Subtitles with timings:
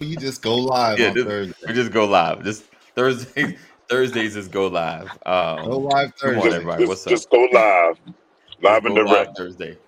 [0.00, 1.54] You just go live Yeah, on just, Thursday.
[1.66, 2.44] we just go live.
[2.44, 2.64] Just
[2.96, 3.58] Thursday.
[3.90, 5.18] Thursdays is go live.
[5.26, 6.20] Um, Go live Thursday.
[6.24, 6.54] come on, Thursday.
[6.54, 6.84] everybody.
[6.84, 7.22] Just, What's up?
[7.22, 7.96] just go live,
[8.62, 9.36] live Just and go live direct.
[9.36, 9.78] Thursday.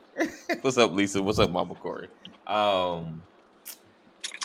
[0.63, 1.23] What's up, Lisa?
[1.23, 2.09] What's up, Mama Corey?
[2.47, 3.23] Um,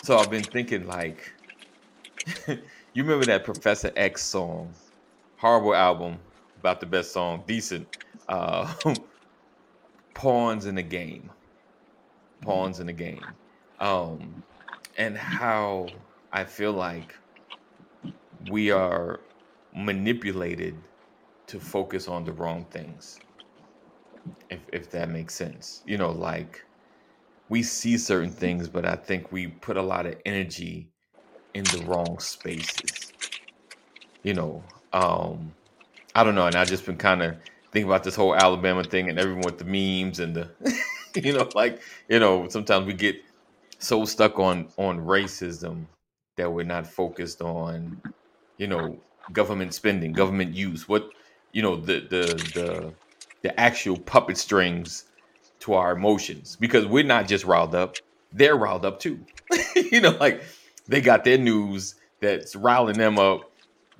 [0.02, 1.34] so I've been thinking like,
[2.48, 2.58] you
[3.04, 4.74] remember that Professor X song,
[5.36, 6.18] horrible album
[6.58, 7.88] about the best song, decent.
[8.28, 8.72] Uh,
[10.14, 11.30] pawns in the game,
[12.42, 13.36] pawns in the game,
[13.80, 14.44] um,
[14.98, 17.16] and how I feel like
[18.40, 19.22] we are
[19.74, 20.88] manipulated
[21.48, 23.20] to focus on the wrong things
[24.50, 25.82] if if that makes sense.
[25.86, 26.62] You know, like
[27.48, 30.92] we see certain things, but I think we put a lot of energy
[31.54, 33.14] in the wrong spaces.
[34.24, 35.54] You know, um,
[36.14, 37.36] I don't know, and I've just been kind of
[37.72, 40.50] thinking about this whole Alabama thing and everyone with the memes and the,
[41.16, 43.16] you know, like you know, sometimes we get
[43.78, 45.86] so stuck on on racism
[46.36, 48.00] that we're not focused on,
[48.56, 48.98] you know,
[49.32, 51.10] government spending, government use, what
[51.52, 52.94] you know, the the the
[53.42, 55.04] the actual puppet strings
[55.60, 57.96] to our emotions because we're not just riled up,
[58.32, 59.20] they're riled up too.
[59.76, 60.42] you know, like
[60.86, 63.50] they got their news that's riling them up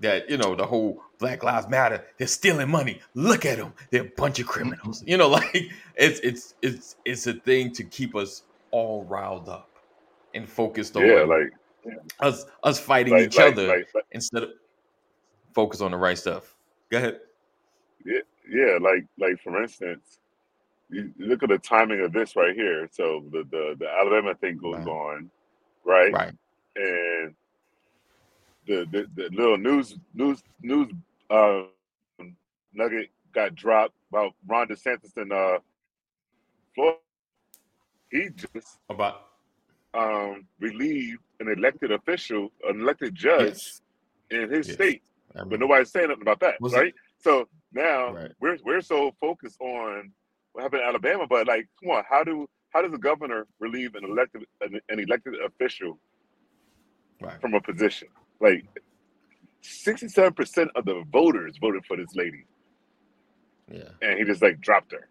[0.00, 3.00] that, you know, the whole Black Lives Matter, they're stealing money.
[3.14, 3.72] Look at them.
[3.91, 5.00] They're a bunch of criminals.
[5.00, 5.11] Mm-hmm.
[5.11, 9.69] You know, like it's it's it's it's a thing to keep us all riled up
[10.34, 11.50] and focused on Yeah, like
[12.20, 14.50] us us fighting like each like other like, instead of
[15.54, 16.54] focus on the right stuff.
[16.90, 17.20] Go ahead.
[18.04, 20.20] yeah, yeah, like like for instance,
[20.90, 22.88] you look at the timing of this right here.
[22.90, 24.86] So the the, the Alabama thing goes Right.
[24.86, 25.30] on,
[25.84, 26.12] right?
[26.12, 26.34] Right.
[26.76, 27.34] And
[28.66, 30.88] the, the the little news news news
[31.30, 31.68] um
[32.72, 35.58] nugget got dropped about Ron DeSantis and uh
[36.74, 36.98] Florida.
[38.10, 39.27] He just About
[39.94, 43.81] um relieved an elected official, an elected judge yes.
[44.30, 44.75] in his Yes.
[44.77, 45.03] state.
[45.36, 46.95] I but nobody's saying nothing about that, Was it right?
[47.19, 48.33] So now right?
[48.41, 50.12] we're we're so focused on
[50.52, 53.95] what happened in Alabama, but like, come on, how do how does a governor relieve
[53.95, 55.98] an elected an, an elected official
[57.20, 57.41] Right.
[57.41, 58.08] from a position?
[58.41, 58.64] Like,
[59.61, 62.45] sixty seven percent of the voters voted for this lady,
[63.70, 63.91] Yeah.
[64.02, 65.08] and he just like dropped her.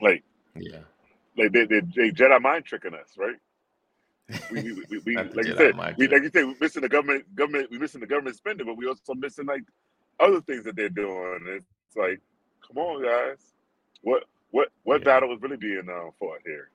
[0.00, 0.22] Like,
[0.54, 0.82] Yeah.
[1.36, 3.36] like they they, they Jedi mind tricking us, right?
[4.50, 7.34] We we, we, we like you said, we like you said, we're missing the government
[7.36, 9.64] government, we missing the government spending, but we also missing like
[10.20, 11.40] other things that they're doing.
[11.88, 12.20] It's like,
[12.66, 13.38] come on, guys,
[14.02, 15.04] what what what Yeah.
[15.04, 16.70] battle is really being uh, fought here?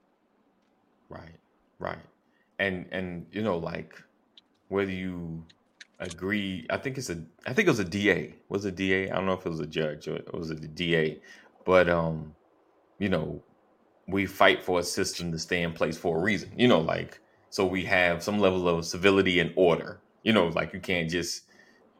[1.09, 1.37] Right.
[1.79, 1.99] Right.
[2.59, 3.95] And and you know, like
[4.69, 5.45] whether you
[5.99, 8.35] agree, I think it's a I think it was a DA.
[8.49, 9.09] Was it DA?
[9.11, 11.21] I don't know if it was a judge or it was a DA.
[11.65, 12.35] But um,
[12.99, 13.43] you know,
[14.07, 16.53] we fight for a system to stay in place for a reason.
[16.57, 19.99] You know, like so we have some level of civility and order.
[20.23, 21.43] You know, like you can't just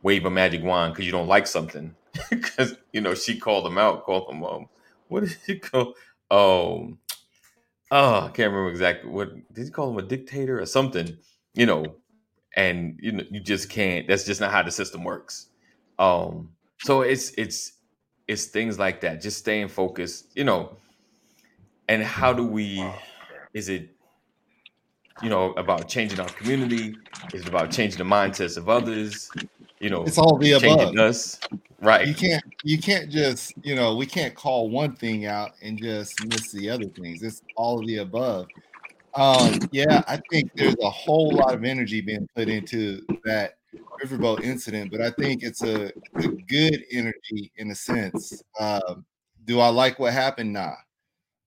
[0.02, 1.96] wave a magic wand because you don't like something.
[2.30, 4.68] Because you know, she called him out, called him um,
[5.08, 5.94] what did she call?
[6.30, 7.00] Um,
[7.92, 11.18] oh, I can't remember exactly what did he call him a dictator or something.
[11.54, 11.96] You know,
[12.56, 14.08] and you know, you just can't.
[14.08, 15.48] That's just not how the system works.
[16.00, 17.74] Um, so it's it's
[18.28, 19.22] it's things like that.
[19.22, 20.28] Just staying focused.
[20.34, 20.78] You know,
[21.90, 22.86] and how do we?
[23.54, 23.90] Is it
[25.22, 26.96] you know about changing our community?
[27.34, 29.30] Is it about changing the mindsets of others?
[29.80, 30.96] You know, It's all the above.
[30.98, 31.40] us,
[31.80, 32.08] right?
[32.08, 36.24] You can't you can't just, you know, we can't call one thing out and just
[36.26, 37.24] miss the other things.
[37.24, 38.48] It's all of the above.
[39.16, 43.56] Um, yeah, I think there's a whole lot of energy being put into that
[44.04, 48.42] riverboat incident, but I think it's a, a good energy in a sense.
[48.60, 49.06] Um,
[49.46, 50.54] do I like what happened?
[50.54, 50.76] Nah.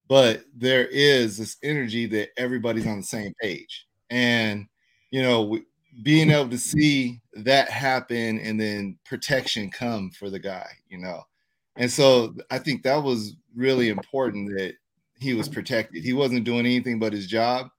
[0.07, 3.87] But there is this energy that everybody's on the same page.
[4.09, 4.67] And,
[5.11, 5.59] you know,
[6.03, 11.23] being able to see that happen and then protection come for the guy, you know.
[11.77, 14.75] And so I think that was really important that
[15.19, 16.03] he was protected.
[16.03, 17.69] He wasn't doing anything but his job,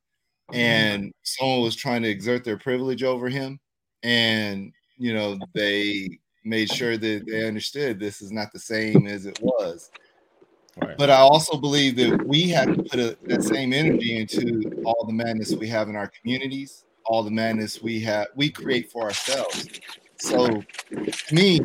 [0.53, 3.61] and someone was trying to exert their privilege over him.
[4.03, 9.27] And, you know, they made sure that they understood this is not the same as
[9.27, 9.91] it was.
[10.77, 15.07] But I also believe that we have to put a, that same energy into all
[15.07, 19.05] the madness we have in our communities, all the madness we have we create for
[19.05, 19.69] ourselves.
[20.19, 21.61] So to me,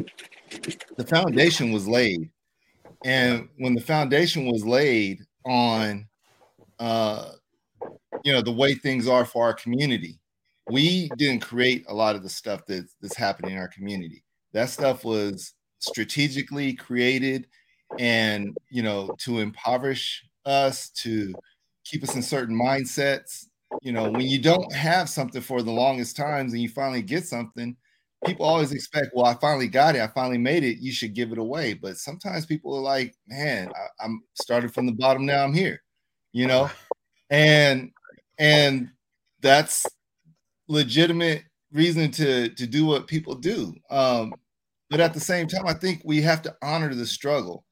[0.98, 2.30] the foundation was laid.
[3.04, 6.08] And when the foundation was laid on
[6.80, 7.31] uh
[8.24, 10.19] you know the way things are for our community,
[10.69, 14.24] we didn't create a lot of the stuff that's happening in our community.
[14.54, 17.48] That stuff was strategically created
[18.00, 21.34] and you know to impoverish us to
[21.86, 23.46] keep us in certain mindsets
[23.82, 27.26] you know, when you don't have something for the longest times and you finally get
[27.26, 27.76] something,
[28.26, 31.32] people always expect, well, I finally got it, I finally made it, you should give
[31.32, 31.74] it away.
[31.74, 35.82] But sometimes people are like, man, I, I'm started from the bottom, now I'm here,
[36.34, 36.70] you know,
[37.30, 37.92] and
[38.40, 38.90] and
[39.42, 39.86] that's
[40.68, 43.74] legitimate reason to to do what people do.
[43.90, 44.34] Um,
[44.90, 47.64] but at the same time, I think we have to honor the struggle.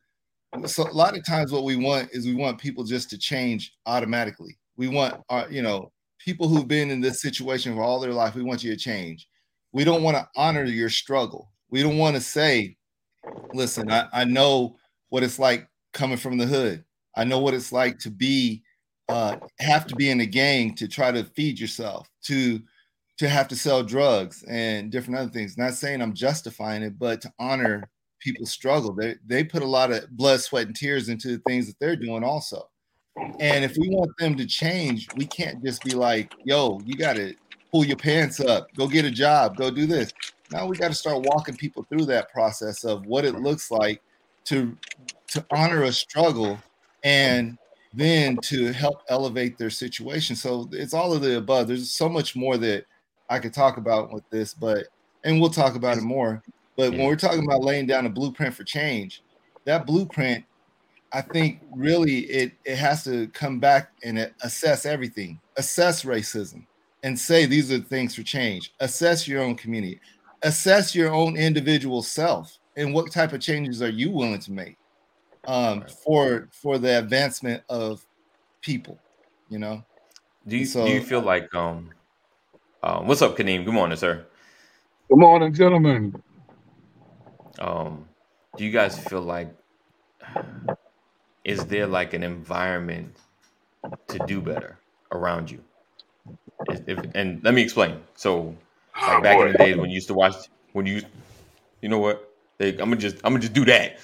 [0.66, 3.74] So a lot of times, what we want is we want people just to change
[3.86, 4.58] automatically.
[4.78, 8.36] We want our, you know, people who've been in this situation for all their life.
[8.36, 9.28] We want you to change.
[9.72, 11.52] We don't want to honor your struggle.
[11.70, 12.78] We don't want to say,
[13.54, 14.78] "Listen, I, I know
[15.10, 16.84] what it's like coming from the hood.
[17.16, 18.64] I know what it's like to be
[19.10, 22.62] uh, have to be in a gang to try to feed yourself, to
[23.18, 25.58] to have to sell drugs and different other things.
[25.58, 28.94] Not saying I'm justifying it, but to honor people's struggle.
[28.94, 31.96] They they put a lot of blood, sweat, and tears into the things that they're
[31.96, 32.70] doing also.
[33.40, 37.36] And if we want them to change, we can't just be like, yo, you gotta
[37.72, 40.14] pull your pants up, go get a job, go do this.
[40.52, 44.02] Now we got to start walking people through that process of what it looks like
[44.46, 44.76] to
[45.28, 46.58] to honor a struggle
[47.04, 47.58] and
[47.94, 50.36] then to help elevate their situation.
[50.36, 51.68] So it's all of the above.
[51.68, 52.86] There's so much more that
[53.30, 54.88] I could talk about with this, but
[55.24, 56.42] and we'll talk about it more.
[56.80, 59.22] But when we're talking about laying down a blueprint for change,
[59.66, 60.46] that blueprint,
[61.12, 66.66] I think really it it has to come back and assess everything, assess racism,
[67.04, 68.72] and say these are the things for change.
[68.80, 70.00] Assess your own community,
[70.44, 74.78] assess your own individual self, and what type of changes are you willing to make
[75.48, 78.06] um, for for the advancement of
[78.62, 78.98] people.
[79.50, 79.84] You know.
[80.48, 81.90] Do you, so, do you feel like um
[82.84, 83.66] um, what's up, Kaneem?
[83.66, 84.26] Good morning, sir.
[85.10, 86.24] Good morning, gentlemen.
[87.60, 88.08] Um,
[88.58, 89.54] do you guys feel like
[91.44, 93.18] is there like an environment
[94.08, 94.78] to do better
[95.12, 95.64] around you?
[96.68, 98.02] If, if, and let me explain.
[98.16, 98.56] So,
[98.96, 99.46] like oh, back boy.
[99.46, 100.36] in the days when you used to watch,
[100.74, 101.02] when you,
[101.82, 102.26] you know what?
[102.60, 104.00] I'm gonna just, I'm gonna just do that.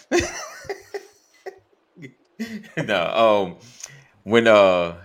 [2.85, 3.57] no, um,
[4.23, 4.95] when uh,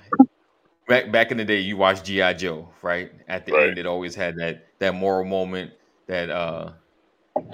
[0.88, 3.10] back back in the day, you watched GI Joe, right?
[3.26, 3.68] At the right.
[3.70, 5.72] end, it always had that that moral moment
[6.06, 6.72] that uh,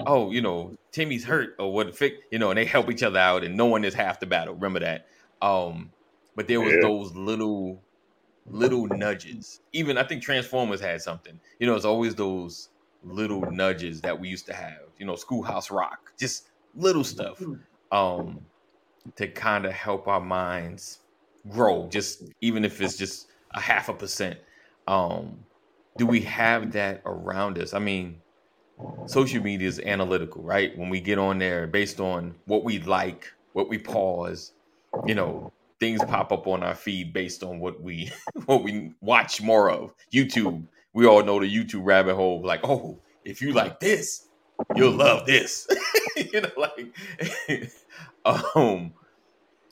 [0.07, 3.19] oh, you know, Timmy's hurt or what, fix you know, and they help each other
[3.19, 4.55] out, and no one is half the battle.
[4.55, 5.07] Remember that.
[5.43, 5.93] Um,
[6.35, 6.81] but there was yeah.
[6.81, 7.83] those little
[8.47, 9.61] little nudges.
[9.75, 11.39] Even I think Transformers had something.
[11.61, 12.71] You know, it's always those
[13.05, 14.79] little nudges that we used to have.
[14.99, 17.43] You know, Schoolhouse Rock, just little stuff,
[17.93, 18.41] um,
[19.17, 21.01] to kind of help our minds
[21.51, 24.39] grow, just even if it's just a half a percent.
[24.89, 25.41] Um,
[25.99, 27.75] do we have that around us?
[27.75, 28.23] I mean,
[29.07, 30.77] social media is analytical, right?
[30.77, 34.53] When we get on there, based on what we like, what we pause,
[35.07, 38.11] you know, things pop up on our feed based on what we
[38.47, 39.95] what we watch more of.
[40.13, 42.43] YouTube, we all know the YouTube rabbit hole.
[42.43, 44.29] Like, oh, if you like this,
[44.75, 45.67] you'll love this.
[46.17, 47.73] you know, like,
[48.55, 48.93] um,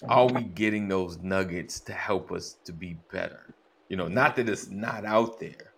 [0.08, 3.54] are we getting those nuggets to help us to be better?
[3.88, 5.72] You know, not that it's not out there,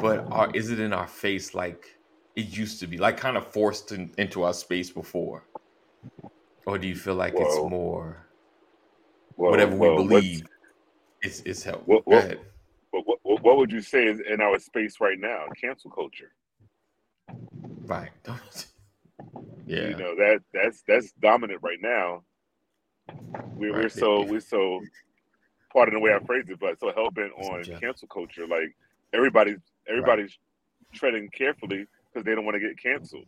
[0.00, 1.95] but are, is it in our face like
[2.36, 5.44] it used to be, like kind of forced in, into our space before?
[6.66, 8.26] Or do you feel like it's more
[9.36, 10.46] whatever we believe
[11.22, 11.86] it's, it's help?
[11.86, 12.38] What, what,
[12.90, 15.44] what, what, what would you say is in our space right now?
[15.60, 16.32] Cancel culture.
[17.84, 18.10] Right.
[19.66, 19.88] yeah.
[19.88, 22.22] You know that that's that's dominant right now
[23.54, 24.80] we, are so we're so
[25.72, 28.46] part of the way I phrase it, but so hell bent on cancel culture.
[28.46, 28.74] Like
[29.12, 29.58] everybody's
[29.88, 30.36] everybody's
[30.92, 30.98] right.
[30.98, 33.26] treading carefully because they don't want to get canceled.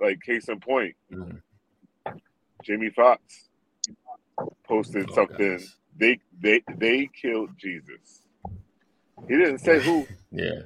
[0.00, 2.16] Like case in point, mm-hmm.
[2.62, 3.48] Jamie Foxx
[4.66, 5.58] posted oh, something.
[5.58, 5.66] Gosh.
[5.96, 8.22] They they they killed Jesus.
[9.28, 10.06] He didn't say who.
[10.32, 10.62] yeah.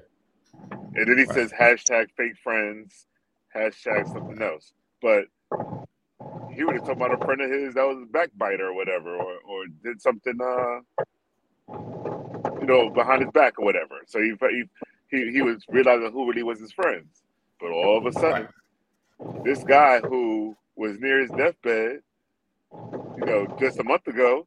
[0.71, 1.35] And then he right.
[1.35, 3.07] says hashtag fake friends,
[3.55, 4.73] hashtag something else.
[5.03, 5.25] But
[6.55, 9.15] he would have talked about a friend of his that was a backbiter or whatever,
[9.15, 10.81] or or did something, uh,
[12.61, 13.97] you know, behind his back or whatever.
[14.07, 14.33] So he
[15.11, 17.23] he he, was realizing who really was his friends.
[17.61, 18.49] But all of a sudden,
[19.45, 22.01] this guy who was near his deathbed,
[22.73, 24.47] you know, just a month ago,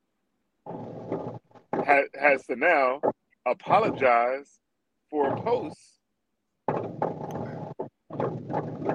[1.86, 3.02] has has to now
[3.46, 4.60] apologize
[5.10, 5.78] for a post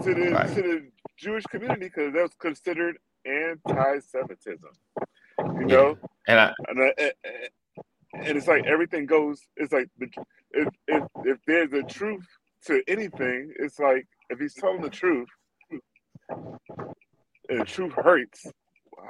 [0.02, 0.48] to the right.
[0.54, 4.70] to the Jewish community because that was considered anti-Semitism.
[5.38, 7.12] You know, and I, and, I,
[8.14, 9.42] and it's like everything goes.
[9.56, 10.08] It's like the,
[10.52, 12.26] if if if there's a truth
[12.66, 15.28] to anything, it's like if he's telling the truth,
[17.48, 18.46] and the truth hurts.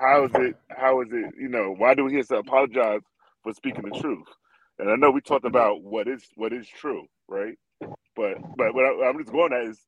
[0.00, 0.56] How is it?
[0.68, 1.34] How is it?
[1.38, 3.00] You know, why do he have to apologize
[3.42, 4.26] for speaking the truth?
[4.78, 7.54] and I know we talked about what is what is true, right?
[7.80, 9.78] But but what I, am just going at is,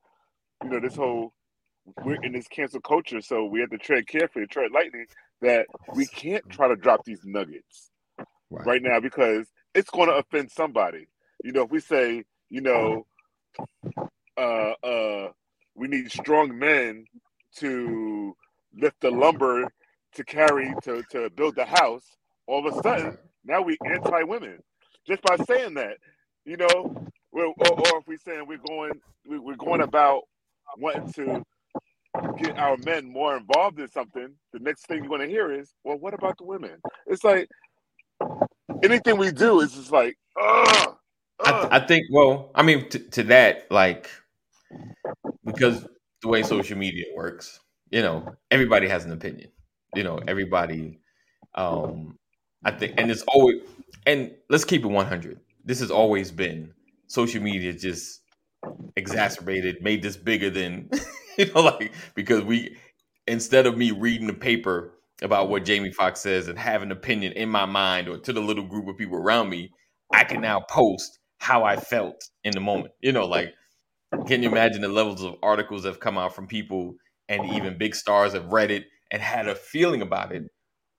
[0.63, 1.33] you know, this whole
[2.05, 5.05] we're in this cancel culture, so we have to tread carefully, tread lightly.
[5.41, 7.91] That we can't try to drop these nuggets
[8.51, 11.07] right, right now because it's going to offend somebody.
[11.45, 13.07] You know, if we say, you know,
[14.37, 15.29] uh, uh,
[15.75, 17.05] we need strong men
[17.57, 18.37] to
[18.77, 19.69] lift the lumber
[20.15, 22.05] to carry to to build the house.
[22.47, 24.59] All of a sudden, now we anti women
[25.07, 25.99] just by saying that.
[26.45, 27.55] You know, or, or,
[27.99, 28.93] if we're saying we're going
[29.27, 30.23] we're going about
[30.79, 31.45] wanting to
[32.39, 35.75] get our men more involved in something, the next thing you're going to hear is,
[35.85, 36.77] well, what about the women?
[37.07, 37.49] It's like
[38.83, 40.98] anything we do is just like, ugh.
[41.45, 44.11] I, I, think, well, I mean, t- to that, like,
[45.45, 45.87] because
[46.23, 49.51] the way social media works, you know, everybody has an opinion.
[49.95, 51.01] You know, everybody,
[51.55, 52.19] um,
[52.65, 53.63] I think, and it's always,
[54.07, 55.41] and let's keep it 100.
[55.65, 56.73] This has always been
[57.07, 58.21] social media just
[58.97, 60.91] exacerbated, made this bigger than
[61.39, 62.77] you know, like because we
[63.27, 67.33] instead of me reading the paper about what Jamie Foxx says and have an opinion
[67.33, 69.71] in my mind or to the little group of people around me,
[70.13, 72.93] I can now post how I felt in the moment.
[73.01, 73.55] You know, like
[74.27, 76.95] can you imagine the levels of articles that have come out from people
[77.29, 80.45] and even big stars have read it and had a feeling about it,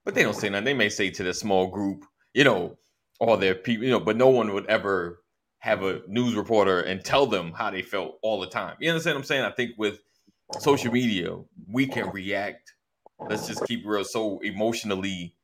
[0.05, 0.65] but they don't say nothing.
[0.65, 2.77] They may say to the small group, you know,
[3.19, 5.23] all their people, you know, but no one would ever
[5.59, 8.75] have a news reporter and tell them how they felt all the time.
[8.79, 9.43] You understand what I'm saying?
[9.43, 9.99] I think with
[10.59, 11.35] social media,
[11.67, 12.73] we can react.
[13.19, 15.35] Let's just keep real so emotionally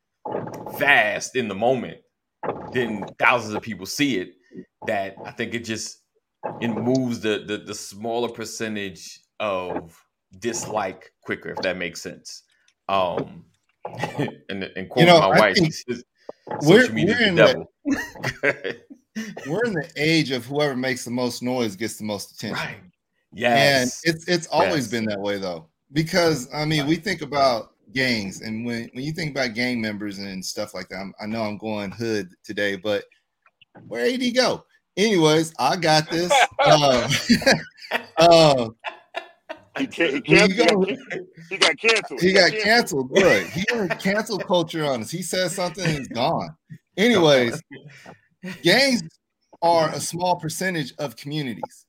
[0.78, 1.98] fast in the moment.
[2.72, 4.36] Then thousands of people see it
[4.88, 6.00] that I think it just
[6.62, 10.00] it moves the the, the smaller percentage of
[10.40, 12.44] dislike quicker, if that makes sense.
[12.90, 13.46] Um
[14.50, 16.04] and, and quote you know, my I wife, says,
[16.62, 17.72] social media we're in devil.
[17.86, 18.78] The,
[19.48, 22.66] we're in the age of whoever makes the most noise gets the most attention.
[22.66, 22.82] Right.
[23.34, 24.02] Yes.
[24.06, 24.88] And it's it's always yes.
[24.88, 25.70] been that way though.
[25.94, 30.18] Because I mean, we think about gangs, and when, when you think about gang members
[30.18, 33.04] and stuff like that, I'm, i know I'm going hood today, but
[33.88, 34.66] where did he go?
[34.98, 36.32] Anyways, I got this.
[36.60, 37.10] uh,
[38.18, 38.70] uh,
[39.78, 40.98] he, can't, he, he,
[41.50, 42.22] he, got canceled.
[42.22, 43.12] He, got, got canceled.
[43.12, 45.12] Look, he had cancel culture on us.
[45.12, 46.56] He says something, he's gone.
[46.96, 47.62] Anyways,
[48.64, 49.04] gangs
[49.62, 51.86] are a small percentage of communities.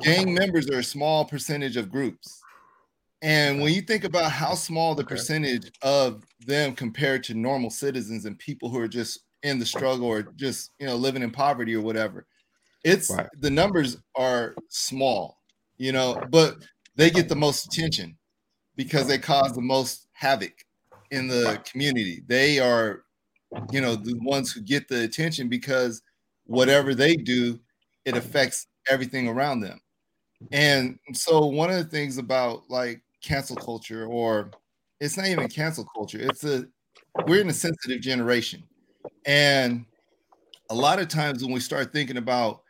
[0.00, 2.40] Gang members are a small percentage of groups.
[3.20, 8.24] And when you think about how small the percentage of them compared to normal citizens
[8.24, 11.74] and people who are just in the struggle or just you know living in poverty
[11.74, 12.26] or whatever,
[12.84, 13.28] it's right.
[13.40, 15.38] the numbers are small,
[15.76, 16.56] you know, but
[16.96, 18.16] they get the most attention
[18.76, 20.52] because they cause the most havoc
[21.10, 22.22] in the community.
[22.26, 23.04] They are,
[23.70, 26.02] you know, the ones who get the attention because
[26.46, 27.58] whatever they do,
[28.04, 29.80] it affects everything around them.
[30.52, 34.50] And so one of the things about like cancel culture, or
[35.00, 36.66] it's not even cancel culture, it's a
[37.26, 38.62] we're in a sensitive generation.
[39.24, 39.84] And
[40.70, 42.62] a lot of times when we start thinking about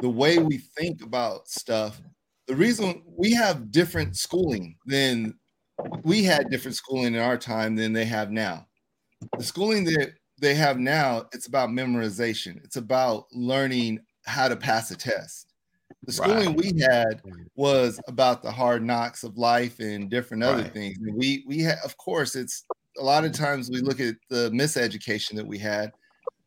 [0.00, 2.00] the way we think about stuff,
[2.46, 5.34] the reason we have different schooling than
[6.04, 8.66] we had different schooling in our time than they have now.
[9.36, 12.62] The schooling that they have now, it's about memorization.
[12.64, 15.52] It's about learning how to pass a test.
[16.04, 16.56] The schooling right.
[16.56, 17.22] we had
[17.56, 20.72] was about the hard knocks of life and different other right.
[20.72, 20.98] things.
[20.98, 22.64] And we we had, of course, it's
[22.98, 25.92] a lot of times we look at the miseducation that we had,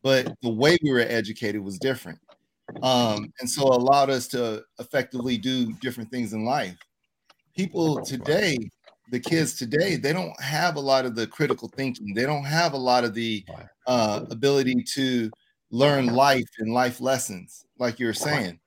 [0.01, 2.19] but the way we were educated was different.
[2.81, 6.77] Um, and so allowed us to effectively do different things in life.
[7.55, 8.57] People today,
[9.11, 12.13] the kids today, they don't have a lot of the critical thinking.
[12.13, 13.43] They don't have a lot of the
[13.87, 15.31] uh, ability to
[15.71, 18.59] learn life and life lessons, like you're saying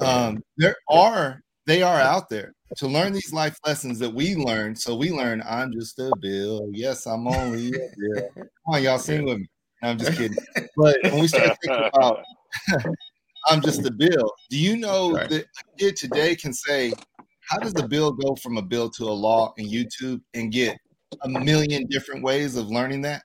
[0.00, 4.78] um, there are they are out there to learn these life lessons that we learned.
[4.78, 6.68] So we learn I'm just a bill.
[6.72, 8.28] Yes, I'm only a bill.
[8.34, 9.48] Come on, y'all sing with me.
[9.82, 10.36] I'm just kidding.
[10.76, 12.22] But when we start thinking about
[13.48, 15.28] I'm just a bill, do you know right.
[15.28, 16.92] that a kid today can say,
[17.40, 20.78] How does the bill go from a bill to a law in YouTube and get
[21.22, 23.22] a million different ways of learning that?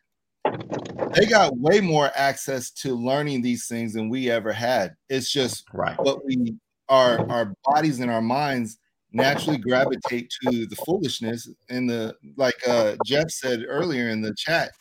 [1.16, 4.96] they got way more access to learning these things than we ever had.
[5.10, 5.98] It's just right.
[6.00, 6.56] what we
[6.90, 8.78] our our bodies and our minds
[9.16, 14.72] naturally gravitate to the foolishness and the like uh Jeff said earlier in the chat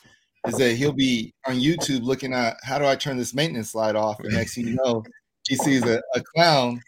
[0.46, 3.96] is that he'll be on YouTube looking at how do I turn this maintenance slide
[3.96, 5.02] off and next thing you know
[5.48, 6.80] he sees a, a clown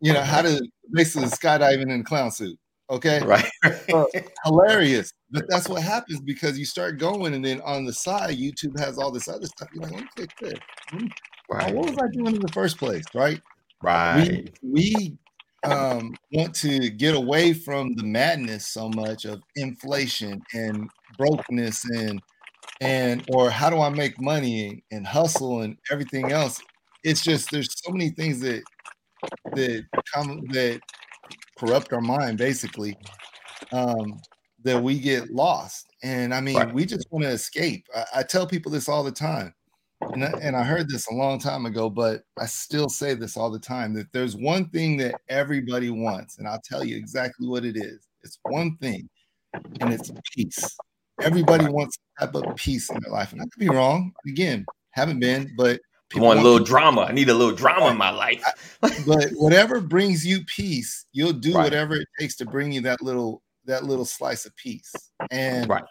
[0.00, 0.60] you know how to
[0.92, 2.58] basically skydiving in a clown suit
[2.90, 3.20] Okay.
[3.30, 3.44] Right.
[3.92, 4.04] Uh,
[4.44, 5.12] hilarious.
[5.30, 8.98] But that's what happens because you start going, and then on the side, YouTube has
[8.98, 9.68] all this other stuff.
[9.72, 10.58] You're like, let me click this.
[10.88, 11.06] Hmm,
[11.48, 11.72] right.
[11.72, 13.04] What was I doing in the first place?
[13.14, 13.40] Right.
[13.82, 14.50] Right.
[14.62, 15.18] We, we
[15.64, 22.20] um, want to get away from the madness so much of inflation and brokenness and
[22.80, 26.62] and or how do I make money and hustle and everything else.
[27.04, 28.62] It's just there's so many things that
[29.54, 30.80] that come that
[31.58, 32.96] corrupt our mind basically
[33.72, 34.20] um,
[34.64, 35.86] that we get lost.
[36.02, 36.74] And I mean, Right.
[36.74, 37.84] we just want to escape.
[37.94, 39.54] I, I tell people this all the time.
[40.12, 43.36] And I, and I heard this a long time ago, but I still say this
[43.36, 47.46] all the time that there's one thing that everybody wants, and I'll tell you exactly
[47.46, 48.08] what it is.
[48.22, 49.08] It's one thing,
[49.80, 50.76] and it's peace.
[51.22, 54.12] Everybody wants a type of peace in their life, and I could be wrong.
[54.26, 55.80] Again, haven't been, but
[56.16, 57.02] I want a little drama.
[57.02, 58.44] I need a little drama in my life.
[59.06, 61.64] But whatever brings you peace, you'll do Right.
[61.64, 65.12] whatever it takes to bring you that little that little slice of peace.
[65.30, 65.84] And Right.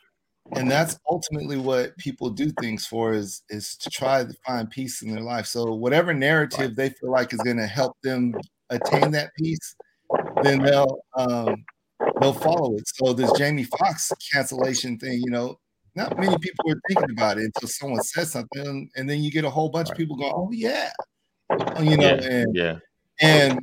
[0.56, 5.02] And that's ultimately what people do things for is is to try to find peace
[5.02, 5.46] in their life.
[5.46, 8.34] So whatever narrative they feel like is going to help them
[8.70, 9.76] attain that peace,
[10.44, 11.64] then they'll um
[12.20, 12.88] they'll follow it.
[12.88, 15.60] So this Jamie Foxx cancellation thing, you know,
[15.96, 19.46] not many people were thinking about it until someone says something, and then you get
[19.46, 20.92] a whole bunch of people going, "Oh yeah,"
[21.80, 22.30] you know, yeah.
[22.30, 22.78] and yeah.
[23.22, 23.60] and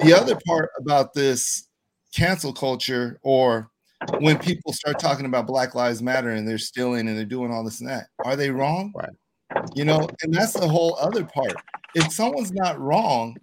[0.00, 1.68] the other part about this
[2.14, 3.70] cancel culture, or
[4.18, 7.64] when people start talking about Black Lives Matter and they're stealing and they're doing all
[7.64, 8.92] this and that, are they wrong?
[8.94, 9.66] Right.
[9.74, 11.54] You know, and that's the whole other part.
[11.94, 13.36] If someone's not wrong,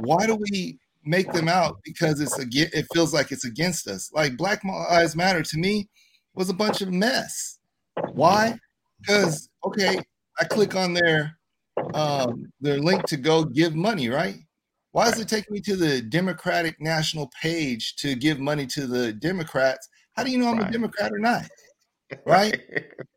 [0.00, 4.10] why do we make them out because it's again it feels like it's against us?
[4.12, 5.88] Like Black Lives Matter to me
[6.34, 7.58] was a bunch of mess.
[8.12, 8.58] Why?
[9.00, 9.98] Because okay,
[10.38, 11.36] I click on their
[11.94, 14.36] um their link to go give money, right?
[14.92, 19.12] Why does it take me to the Democratic National page to give money to the
[19.12, 19.88] Democrats?
[20.16, 21.48] How do you know I'm a Democrat or not?
[22.26, 22.60] Right?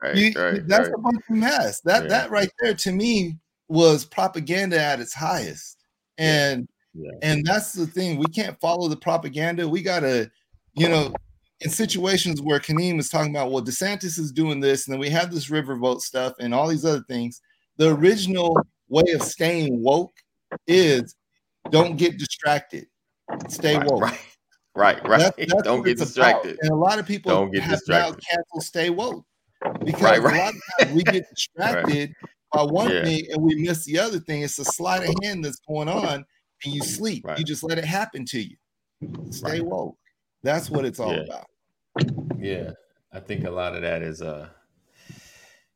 [0.03, 0.15] right.
[0.15, 0.67] You- right.
[0.67, 0.95] that's right.
[0.95, 1.81] a bunch of mess.
[1.81, 2.09] That Yeah.
[2.09, 5.77] that right there to me was propaganda at its highest.
[6.19, 7.09] And Yeah.
[7.23, 8.19] and that's the thing.
[8.19, 9.67] We can't follow the propaganda.
[9.67, 10.29] We gotta,
[10.75, 11.11] you know,
[11.61, 15.09] in situations where Kaneem is talking about, well, DeSantis is doing this, and then we
[15.09, 17.41] have this River riverboat stuff and all these other things.
[17.77, 20.13] The original way of staying woke
[20.67, 21.15] is
[21.71, 22.87] don't get distracted.
[23.49, 24.01] Stay right, woke.
[24.01, 24.19] right.
[24.75, 25.07] Right.
[25.07, 25.19] Right.
[25.19, 26.43] That's- that's Don't get it's about.
[26.43, 26.57] distracted.
[26.61, 28.11] And a lot of people Don't get have distracted.
[28.13, 29.25] now canceled stay woke
[29.85, 32.13] because Right, a lot of times we get distracted
[32.53, 33.03] by one Yeah.
[33.03, 34.41] thing and we miss the other thing.
[34.41, 36.25] It's a sleight of hand that's going on,
[36.65, 37.25] and you sleep.
[37.25, 37.37] Right.
[37.39, 38.55] You just let it happen to you.
[39.31, 39.65] Stay Right.
[39.65, 39.97] woke.
[40.43, 41.21] That's what it's all Yeah.
[41.21, 41.45] about.
[42.39, 42.71] Yeah,
[43.13, 44.49] I think a lot of that is uh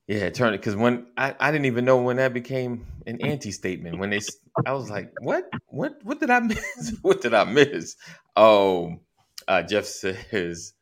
[0.07, 3.97] yeah, turn it because when I, I didn't even know when that became an anti-statement.
[3.97, 4.19] When they
[4.65, 5.49] I was like, what?
[5.67, 6.95] What what did I miss?
[7.01, 7.95] what did I miss?
[8.35, 8.99] Oh,
[9.47, 10.73] uh Jeff says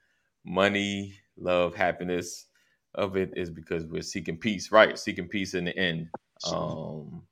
[0.43, 2.47] money, love, happiness
[2.93, 4.71] of it is because we're seeking peace.
[4.71, 6.09] Right, seeking peace in the end.
[6.51, 7.23] Um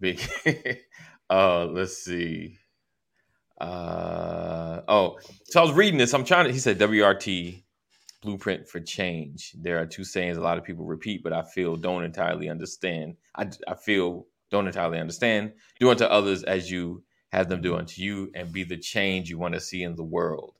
[0.00, 0.20] big
[1.30, 2.58] uh let's see.
[3.60, 6.14] Uh oh, so I was reading this.
[6.14, 6.52] I'm trying to.
[6.52, 7.64] He said WRT
[8.20, 9.54] blueprint for change.
[9.60, 13.16] There are two sayings a lot of people repeat, but I feel don't entirely understand.
[13.34, 15.52] I, I feel don't entirely understand.
[15.78, 19.38] Do unto others as you have them do unto you, and be the change you
[19.38, 20.54] want to see in the world.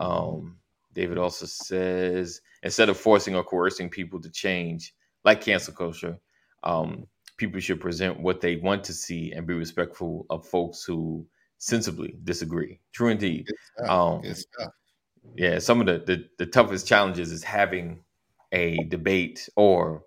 [0.00, 0.56] Um,
[0.94, 6.18] David also says instead of forcing or coercing people to change, like cancel culture,
[6.62, 11.26] um, people should present what they want to see and be respectful of folks who
[11.58, 12.80] sensibly disagree.
[12.92, 13.46] True indeed.
[13.46, 13.90] Good stuff.
[13.90, 14.72] Um, Good stuff.
[15.34, 18.00] Yeah, some of the, the the toughest challenges is having
[18.52, 20.02] a debate or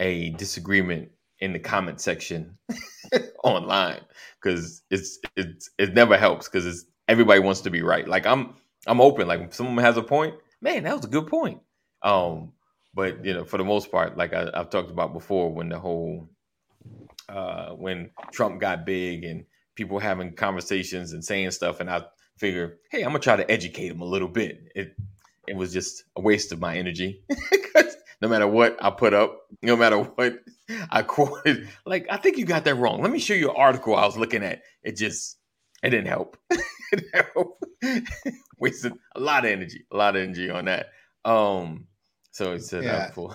[0.00, 2.58] a disagreement in the comment section
[3.44, 4.00] online
[4.42, 8.06] because it's it's it never helps because it's everybody wants to be right.
[8.08, 8.54] Like I'm
[8.86, 9.28] I'm open.
[9.28, 11.60] Like someone has a point, man, that was a good point.
[12.02, 12.52] Um,
[12.94, 15.78] but you know, for the most part, like I, I've talked about before, when the
[15.78, 16.28] whole
[17.28, 22.02] uh, when Trump got big and people having conversations and saying stuff, and I
[22.38, 24.68] figure, hey, I'm gonna try to educate him a little bit.
[24.74, 24.96] It
[25.48, 27.22] it was just a waste of my energy.
[28.20, 30.38] no matter what I put up, no matter what
[30.90, 33.02] I quoted, like I think you got that wrong.
[33.02, 34.62] Let me show you an article I was looking at.
[34.82, 35.38] It just
[35.82, 36.36] it didn't help.
[36.50, 36.60] it
[36.92, 37.62] didn't help.
[38.58, 40.86] Wasted a lot of energy, a lot of energy on that.
[41.24, 41.86] Um,
[42.30, 43.10] so he said Yeah.
[43.10, 43.34] for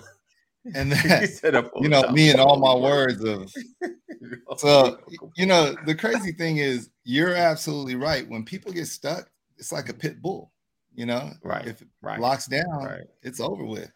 [0.74, 3.52] And that, said up for you know, me and all my words of
[4.58, 4.98] So,
[5.36, 8.28] you know, the crazy thing is, you're absolutely right.
[8.28, 10.52] When people get stuck, it's like a pit bull.
[10.94, 13.90] You know, Right, if it right, locks down, right, it's over with.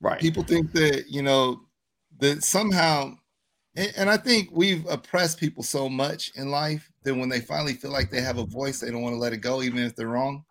[0.00, 0.20] right.
[0.20, 1.60] People think that you know
[2.18, 3.14] that somehow,
[3.76, 7.74] and, and I think we've oppressed people so much in life that when they finally
[7.74, 9.94] feel like they have a voice, they don't want to let it go, even if
[9.96, 10.44] they're wrong.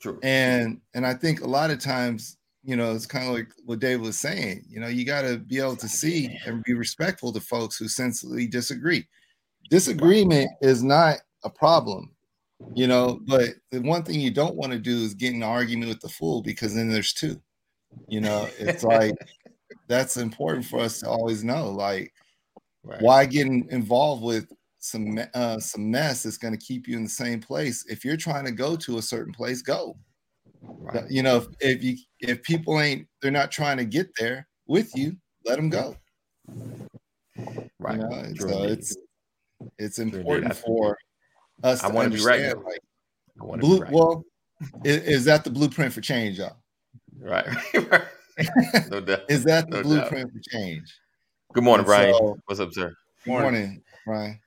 [0.00, 0.18] True.
[0.22, 3.80] And and I think a lot of times, you know, it's kind of like what
[3.80, 4.64] Dave was saying.
[4.68, 7.88] You know, you got to be able to see and be respectful to folks who
[7.88, 9.06] sensibly disagree.
[9.70, 12.14] Disagreement is not a problem,
[12.74, 13.20] you know.
[13.26, 16.00] But the one thing you don't want to do is get in an argument with
[16.00, 17.40] the fool because then there's two.
[18.08, 19.14] You know, it's like
[19.88, 21.70] that's important for us to always know.
[21.70, 22.12] Like,
[22.82, 23.02] Right.
[23.02, 27.10] why getting involved with some uh, some mess that's going to keep you in the
[27.10, 27.84] same place?
[27.88, 29.96] If you're trying to go to a certain place, go.
[30.62, 31.10] Right.
[31.10, 34.94] You know, if, if you if people ain't they're not trying to get there with
[34.96, 35.96] you, let them go.
[37.78, 37.96] Right.
[37.96, 38.96] You know, so it's
[39.78, 40.98] it's important for
[41.62, 42.64] us I to wanna be right, understand.
[42.64, 42.80] Like,
[43.40, 43.92] I want to blue, be right.
[43.92, 44.24] well,
[44.84, 46.56] is, is that the blueprint for change, y'all?
[47.20, 47.46] right.
[47.74, 48.02] right.
[48.90, 49.20] No doubt.
[49.28, 49.84] Is that the No doubt.
[49.84, 50.94] blueprint for change?
[51.52, 52.14] Good morning, And Brian.
[52.14, 52.94] so- What's up, sir?
[53.24, 54.40] Good morning, Brian.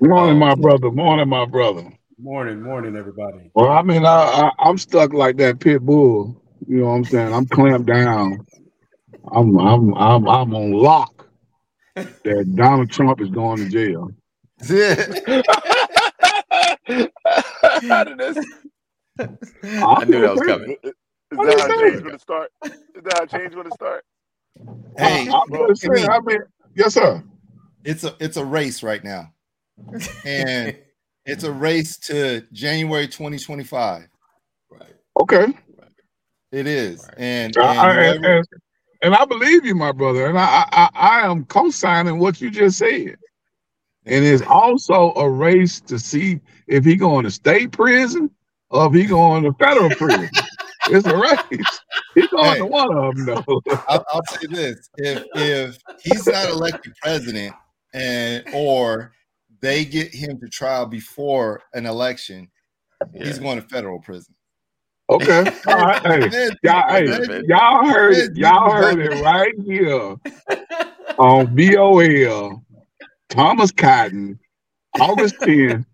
[0.00, 0.90] Morning, my brother.
[0.90, 1.92] Morning, my brother.
[2.18, 3.50] Morning, morning, everybody.
[3.54, 6.40] Well, I mean, I, I I'm stuck like that pit bull.
[6.68, 7.34] You know what I'm saying?
[7.34, 8.46] I'm clamped down.
[9.32, 11.26] I'm I'm I'm I'm on lock.
[11.96, 14.10] That Donald Trump is going to jail.
[17.82, 18.38] How did this?
[19.18, 20.76] I knew that was coming.
[20.84, 20.92] Is
[21.32, 22.52] that how change going to start?
[22.64, 24.04] Is that how change going to start?
[24.96, 26.08] hey, I, am just saying.
[26.08, 26.38] I mean,
[26.76, 27.24] yes, sir.
[27.84, 29.32] it's a it's a race right now,
[30.24, 30.76] and
[31.26, 34.08] it's a race to January 2025.
[34.70, 34.94] right.
[35.20, 35.54] Okay.
[36.52, 37.18] It is, Right.
[37.18, 38.46] and, I, I, and and, whoever- and,
[39.02, 42.78] and I believe you, my brother, and I, I I am co-signing what you just
[42.78, 43.16] said.
[44.06, 48.30] And it's also a race to see if he going to state prison
[48.70, 50.48] or if he going to federal prison.
[50.86, 51.82] it's a race.
[52.14, 52.58] He's going Hey.
[52.58, 53.62] to one of them, though.
[53.88, 57.56] I'll, I'll say this: if if he's not elected president,
[57.94, 59.12] and or
[59.64, 62.50] they get him to trial before an election,
[63.14, 64.34] he's going to federal prison.
[65.08, 65.50] Okay.
[65.66, 66.06] All right.
[66.06, 68.36] Hey, y'all, hey, y'all heard it.
[68.36, 70.16] Y'all heard it right here
[71.18, 72.62] on BOL.
[73.30, 74.38] Thomas Cotton,
[75.00, 75.86] August 10th,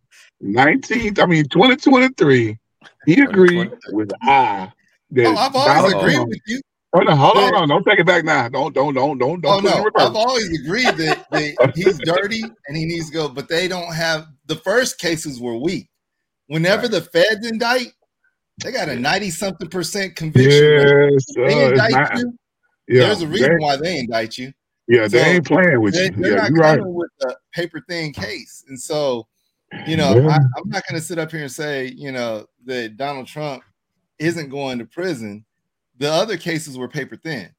[0.42, 2.58] 19th, I mean 2023.
[3.06, 4.72] He agreed with I
[5.12, 6.60] that Oh, I've always Donald agreed Trump- with you.
[6.92, 8.48] Oh, no, hold on, no, don't take it back now.
[8.48, 10.06] Don't, don't, don't, don't, don't Oh put it in no.
[10.08, 13.94] I've always agreed that, that he's dirty and he needs to go, but they don't
[13.94, 15.88] have the first cases were weak.
[16.48, 16.90] Whenever Right.
[16.90, 17.92] the feds indict,
[18.64, 20.50] they got a 90 something percent conviction.
[20.52, 22.38] Yes, They uh, indict not, you.
[22.88, 24.52] yeah, There's a reason they, why they indict you.
[24.88, 26.10] yeah, they ain't playing with They, you.
[26.16, 26.80] they're Yeah, not right.
[26.82, 28.64] with a paper thin case.
[28.68, 29.28] And so,
[29.86, 30.28] you know, Yeah.
[30.28, 33.62] I, I'm not going to sit up here and say, you know, that Donald Trump
[34.18, 35.44] isn't going to prison.
[36.00, 37.50] The other cases were paper thin.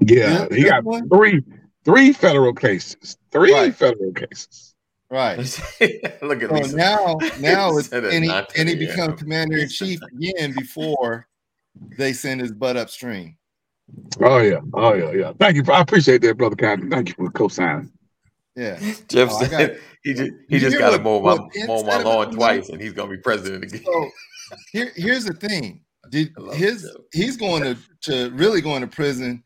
[0.00, 1.08] Yeah, he got one?
[1.08, 1.42] three,
[1.84, 3.16] three federal cases.
[3.30, 3.74] Three Right.
[3.74, 4.74] federal cases.
[5.10, 5.36] Right.
[6.20, 6.76] Look at So Lisa.
[6.76, 8.90] now, now it's and he, and he today, yeah.
[8.90, 11.28] becomes commander in chief again before
[11.96, 13.36] they send his butt upstream.
[14.20, 15.32] Oh yeah, oh yeah, yeah.
[15.38, 15.72] Thank you.
[15.72, 16.90] I appreciate that, brother Cotton.
[16.90, 17.92] Thank you for co-signing.
[18.56, 18.78] Yeah.
[19.08, 22.02] Jeff Oh, got said he just he just got to what- mow my mow my
[22.02, 23.82] lawn twice, and he's gonna be president again.
[23.84, 24.10] So
[24.72, 25.82] here, here's the thing.
[26.14, 27.04] Did his Joe.
[27.12, 29.42] he's going to, to really going to prison.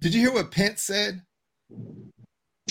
[0.00, 1.20] Did you hear what Pence said?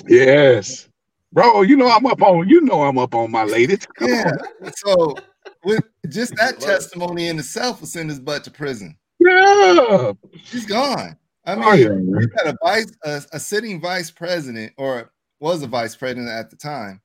[0.08, 0.90] Yes,
[1.32, 1.62] bro.
[1.62, 2.50] You know I'm up on.
[2.50, 3.88] You know I'm up on my latest.
[3.96, 4.32] Come Yeah.
[4.64, 4.72] on.
[4.78, 5.16] So
[5.64, 8.98] with just that testimony in itself will send his butt to prison.
[9.20, 10.14] Yeah.
[10.34, 11.16] He's gone.
[11.46, 11.88] I oh, mean, Oh yeah.
[11.90, 12.28] you man.
[12.36, 16.56] got a vice a, a sitting vice president or was a vice president at the
[16.56, 17.00] time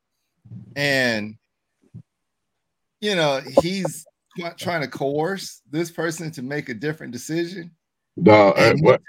[0.75, 1.37] and
[3.01, 4.11] you know he's qu-
[4.59, 7.71] trying to coerce this person to make a different decision
[8.23, 9.01] Dog, uh, what?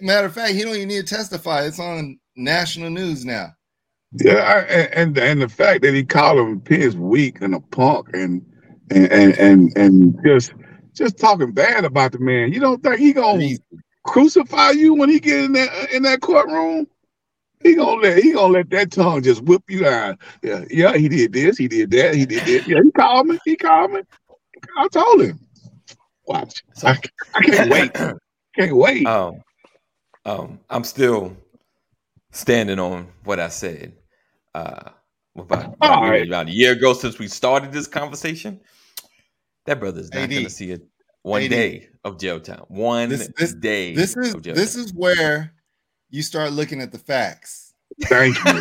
[0.00, 3.48] matter of fact he don't even need to testify it's on national news now
[4.12, 8.08] Yeah, I- and and the fact that he called him Pence weak and a punk
[8.12, 8.44] and
[8.90, 10.52] and and and, and just
[10.94, 12.52] just talking bad about the man.
[12.52, 13.48] You don't think he gonna
[14.04, 16.86] crucify you when he get in that in that courtroom?
[17.62, 20.18] He gonna let he gonna let that tongue just whip you out.
[20.42, 22.66] Yeah, yeah, he did this, he did that, he did this.
[22.66, 24.00] Yeah, he called me, he called me.
[24.76, 25.40] I told him.
[26.26, 26.62] Watch.
[26.82, 26.98] I,
[27.34, 27.92] I can't wait.
[28.56, 29.06] Can't wait.
[29.06, 29.42] um,
[30.24, 31.36] um, I'm still
[32.32, 33.94] standing on what I said.
[34.54, 34.90] Uh,
[35.36, 36.26] about, about, right.
[36.26, 38.60] about a year ago since we started this conversation.
[39.66, 40.82] That brother's not going to see it
[41.22, 41.50] one AD.
[41.50, 42.64] day of jail time.
[42.68, 43.94] One This- this- day.
[43.94, 44.84] this is of jail this time.
[44.84, 45.52] is where
[46.10, 47.69] you start looking at the facts
[48.04, 48.52] Thank you.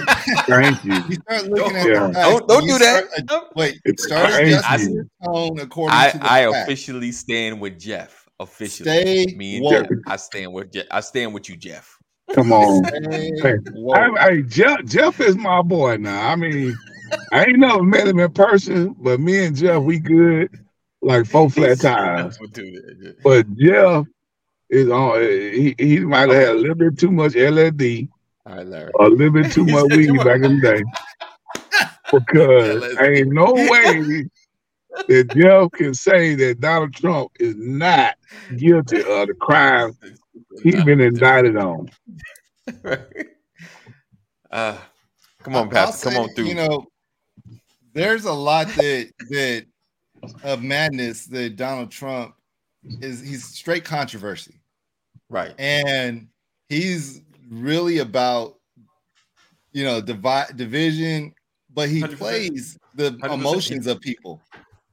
[0.48, 0.94] Thank you.
[1.10, 2.12] you start looking at Yeah.
[2.12, 3.06] Don't don't do that.
[3.10, 4.54] start- Don't- wait It's start crazy.
[4.54, 6.64] adjusting your tone according I, to the I facts.
[6.64, 8.26] officially stand with Jeff.
[8.42, 9.74] Officially, Stay me and woke.
[9.90, 9.98] Jeff.
[10.08, 10.86] I stand with Jeff.
[10.92, 11.98] I stand with you, Jeff.
[12.34, 12.84] Come on.
[13.12, 13.32] Hey,
[13.74, 13.98] woke.
[14.20, 16.30] I, Jeff, Jeff is my boy now.
[16.30, 16.74] I mean,
[17.34, 20.50] I ain't never met him in person, but me and Jeff, we good.
[21.02, 22.38] like four flat tires.
[23.24, 24.06] But Jeff
[24.70, 25.22] is on.
[25.22, 28.08] He he might have had a little bit too much LSD,
[28.46, 28.92] All right, Larry.
[29.00, 30.26] a little bit too much weed too much.
[30.26, 30.84] back in the day.
[32.12, 33.02] Because LSD.
[33.18, 34.30] ain't no way
[35.08, 38.16] that Jeff can say that Donald Trump is not
[38.58, 39.96] guilty of the crime
[40.64, 41.90] he's been indicted on.
[44.52, 44.78] uh,
[45.44, 46.10] come on, I'll Pastor.
[46.10, 46.46] Come on through.
[46.46, 46.86] You know,
[47.94, 49.66] there's a lot that that
[50.44, 52.36] of madness that Donald Trump
[53.02, 53.22] is.
[53.22, 54.60] He's straight controversy,
[55.30, 55.54] right.
[55.58, 56.28] and
[56.68, 58.56] he's really about
[59.72, 61.34] you know divide division,
[61.74, 62.18] but he 100%.
[62.18, 63.34] plays the 100%.
[63.34, 64.42] emotions of people,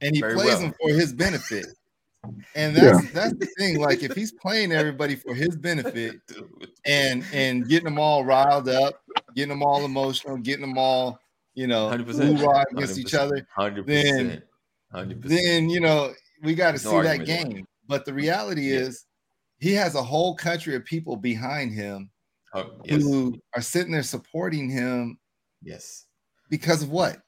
[0.01, 0.61] and he Very plays well.
[0.61, 1.66] them for his benefit.
[2.57, 3.79] And that's that's the thing.
[3.79, 6.16] Like if he's playing everybody for his benefit,
[6.87, 9.01] and and getting them all riled up,
[9.35, 11.21] getting them all emotional, getting them all
[11.55, 12.37] you know 100%.
[12.38, 14.42] hoorah against each other, Hundred then-
[14.92, 15.40] Hundred percent.
[15.40, 17.45] then you know we got to No see that argument there.
[17.45, 17.66] game.
[17.88, 18.81] But the reality Yeah.
[18.81, 19.05] is,
[19.59, 22.11] he has a whole country of people behind him
[22.57, 23.03] Oh, yes.
[23.03, 25.19] who are sitting there supporting him
[25.62, 26.07] Yes.
[26.51, 27.19] because of what?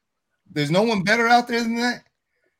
[0.50, 2.04] There's no one better out there than that.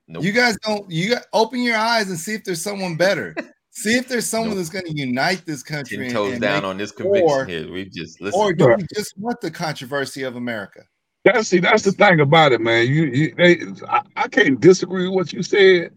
[0.09, 0.25] Nope.
[0.25, 0.91] You guys don't.
[0.91, 3.35] You got open your eyes and see if there's someone better.
[3.71, 4.59] see if there's someone Nope.
[4.59, 5.97] that's going to unite this country.
[5.97, 7.71] Ten and- toes and down make- on this conviction or- here.
[7.71, 8.41] We just listen.
[8.41, 10.83] or do we just want the controversy of America?
[11.25, 12.87] That's see, that's the thing about it, man.
[12.87, 15.91] You, you they, I, I can't disagree with what you said,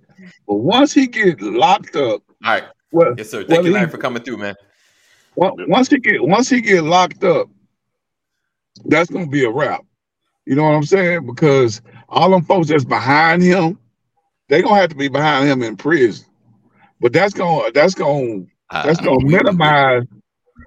[0.48, 2.64] but once he get locked up, All right.
[2.92, 3.40] well, Yes, sir.
[3.44, 4.56] Thank well, you, Larry, he- for coming through, man.
[5.36, 7.50] On- once he get once he get locked up,
[8.86, 9.82] that's gonna be a wrap.
[10.46, 11.26] You know what I'm saying?
[11.26, 13.78] Because all them folks that's behind him,
[14.50, 16.26] they gonna have to be behind him in prison.
[17.00, 20.04] But that's gonna that's gonna Uh, that's gonna we- minimize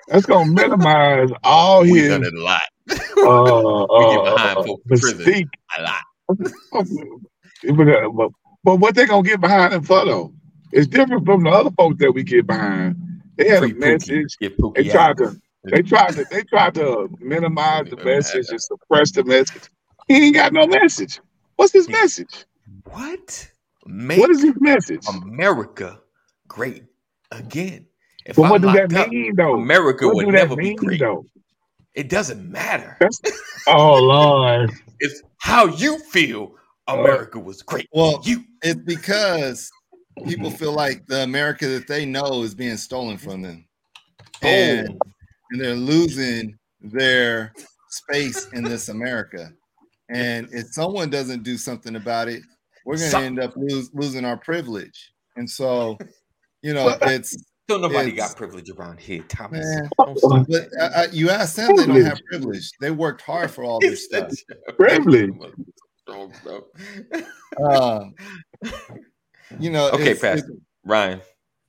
[0.09, 2.63] that's gonna minimize all We've his done it a lot.
[2.91, 5.19] uh, We get uh, behind uh, prison.
[5.19, 5.49] mystique.
[5.79, 6.03] A lot.
[7.63, 8.31] but, but,
[8.65, 10.33] but what they gonna get behind him for though?
[10.73, 12.97] It's different from the other folks that we get behind.
[13.37, 14.37] They had a message.
[14.39, 15.19] Get Pookie They tried out.
[15.19, 19.71] to they tried to they tried to minimize the message and suppress the message.
[20.09, 21.21] He ain't got no message.
[21.57, 22.47] What's his message?
[22.91, 23.51] What?
[23.87, 25.07] Make What is his message?
[25.09, 26.01] America
[26.49, 26.85] great
[27.33, 27.87] again.
[28.27, 29.55] If But I'm what does that locked up, mean though?
[29.55, 31.01] America What would do that never be great.
[31.01, 31.27] though?
[31.95, 32.99] It doesn't matter.
[33.67, 34.73] Oh Lord.
[35.01, 36.55] It's how you feel
[36.89, 37.01] oh.
[37.01, 37.89] America was great.
[37.93, 39.71] Well, You It's because
[40.27, 43.67] people feel like the America that they know is being stolen from them,
[44.43, 44.99] and Boom.
[45.53, 47.53] and they're losing their
[47.91, 49.53] space in this America.
[50.11, 52.43] And if someone doesn't do something about it,
[52.85, 55.13] we're going to Some- end up lose, losing our privilege.
[55.37, 55.97] And so,
[56.63, 59.65] you know, it's Don't nobody It's- got privilege around here, Thomas.
[59.65, 59.89] man.
[59.99, 62.71] Don't start But uh, uh, you ask them, they don't have privilege.
[62.81, 64.31] They worked hard for all this stuff.
[64.77, 65.31] Privilege.
[66.03, 66.65] Strong stuff.
[67.67, 68.15] Um,
[69.61, 70.53] you know, Okay, it's- Pastor
[70.85, 71.21] Ryan,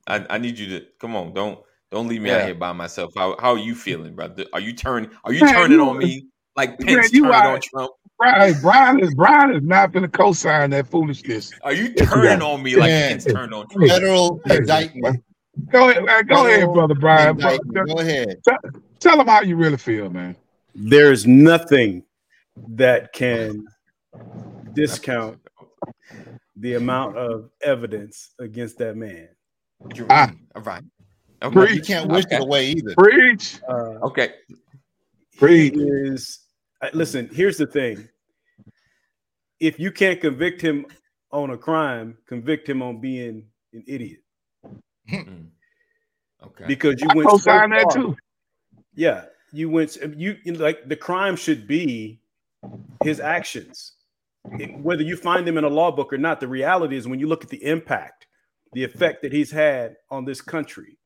[0.06, 1.32] I, I need you to come on.
[1.34, 1.58] Don't
[1.90, 3.12] don't leave me out here by myself.
[3.16, 4.44] How how are you feeling, brother?
[4.52, 5.10] Are you turning?
[5.24, 7.90] Are you Man, turning you- on me like Man, Pence you turning are- on Trump?
[8.18, 11.52] Brian, Brian is Brian is not gonna co-sign that foolishness.
[11.62, 12.52] Are you turning are.
[12.52, 13.10] on me like Man.
[13.10, 13.88] Pence turned on Trump?
[13.90, 15.22] federal indictment.
[15.70, 17.36] Go ahead, man, go ahead, brother Brian.
[17.36, 17.88] Bro- indictment.
[17.88, 18.36] Go ahead.
[19.00, 20.34] Tell them how you really feel, man.
[20.74, 22.04] There's nothing
[22.68, 23.64] that can
[24.72, 25.38] discount
[26.56, 29.28] the amount of evidence against that man.
[30.08, 30.26] Ah.
[30.26, 30.36] right.
[30.54, 30.82] All right.
[31.40, 31.74] But Okay.
[31.74, 32.36] you can't wish Okay.
[32.36, 32.94] it away either.
[32.96, 34.34] Preach, Uh, Okay.
[34.48, 35.74] he preach.
[35.76, 36.40] is
[36.92, 38.06] listen here's the thing
[39.60, 40.84] if you can't convict him
[41.32, 43.42] on a crime convict him on being
[43.72, 44.20] an idiot
[45.10, 45.48] Mm.
[46.44, 46.64] Okay.
[46.66, 47.92] because you I went so co-sign that far.
[47.92, 48.16] too.
[48.94, 52.20] yeah you went you you- like the crime should be
[53.02, 53.95] his actions It-
[54.82, 57.26] whether you find them in a law book or not the reality is when you
[57.28, 58.26] look at the impact
[58.72, 60.98] the effect that he's had on this country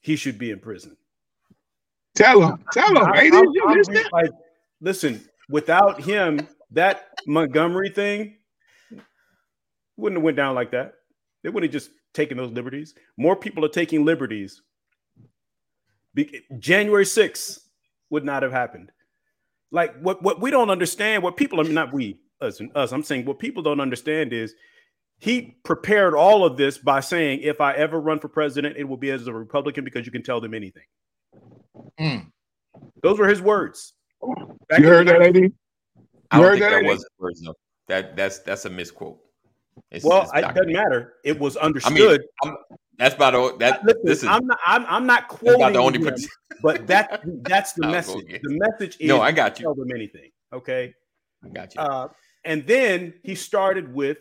[0.00, 0.96] he should be in prison
[2.14, 3.02] Tell him, tell them.
[3.12, 4.30] I- Hey, I'm- you I'm like,
[4.80, 8.38] listen, without him, that Montgomery thing
[9.98, 10.94] wouldn't have went down like that.
[11.42, 12.94] They would have just taken those liberties.
[13.18, 14.62] More people are taking liberties.
[16.14, 17.68] Be- January 6th
[18.08, 18.92] would not have happened.
[19.70, 22.92] Like what, what we don't understand, what people I mean not we, us and us.
[22.92, 24.54] I'm saying what people don't understand is
[25.18, 28.96] he prepared all of this by saying, if I ever run for president, it will
[28.96, 30.84] be as a Republican because you can tell them anything.
[31.98, 32.30] Mm.
[33.02, 33.94] Those were his words.
[34.68, 35.52] Back You heard the that, AD?
[36.30, 37.54] I don't heard think that, that was the words though.
[37.88, 39.18] That that's that's a misquote.
[39.90, 41.14] It's, Well, it's it doesn't matter.
[41.24, 42.22] It was understood.
[42.42, 42.56] I'm,
[42.98, 43.56] that's about all.
[43.58, 44.28] That Listen, listen.
[44.28, 44.58] I'm not.
[44.66, 45.98] I'm, I'm not quoting about the only.
[45.98, 46.16] him,
[46.62, 48.26] but that that's the message.
[48.42, 49.64] The message is No, I got you.
[49.64, 50.30] tell them anything.
[50.52, 50.94] Okay.
[51.44, 51.80] I got you.
[51.80, 52.08] Uh,
[52.44, 54.18] and then he started with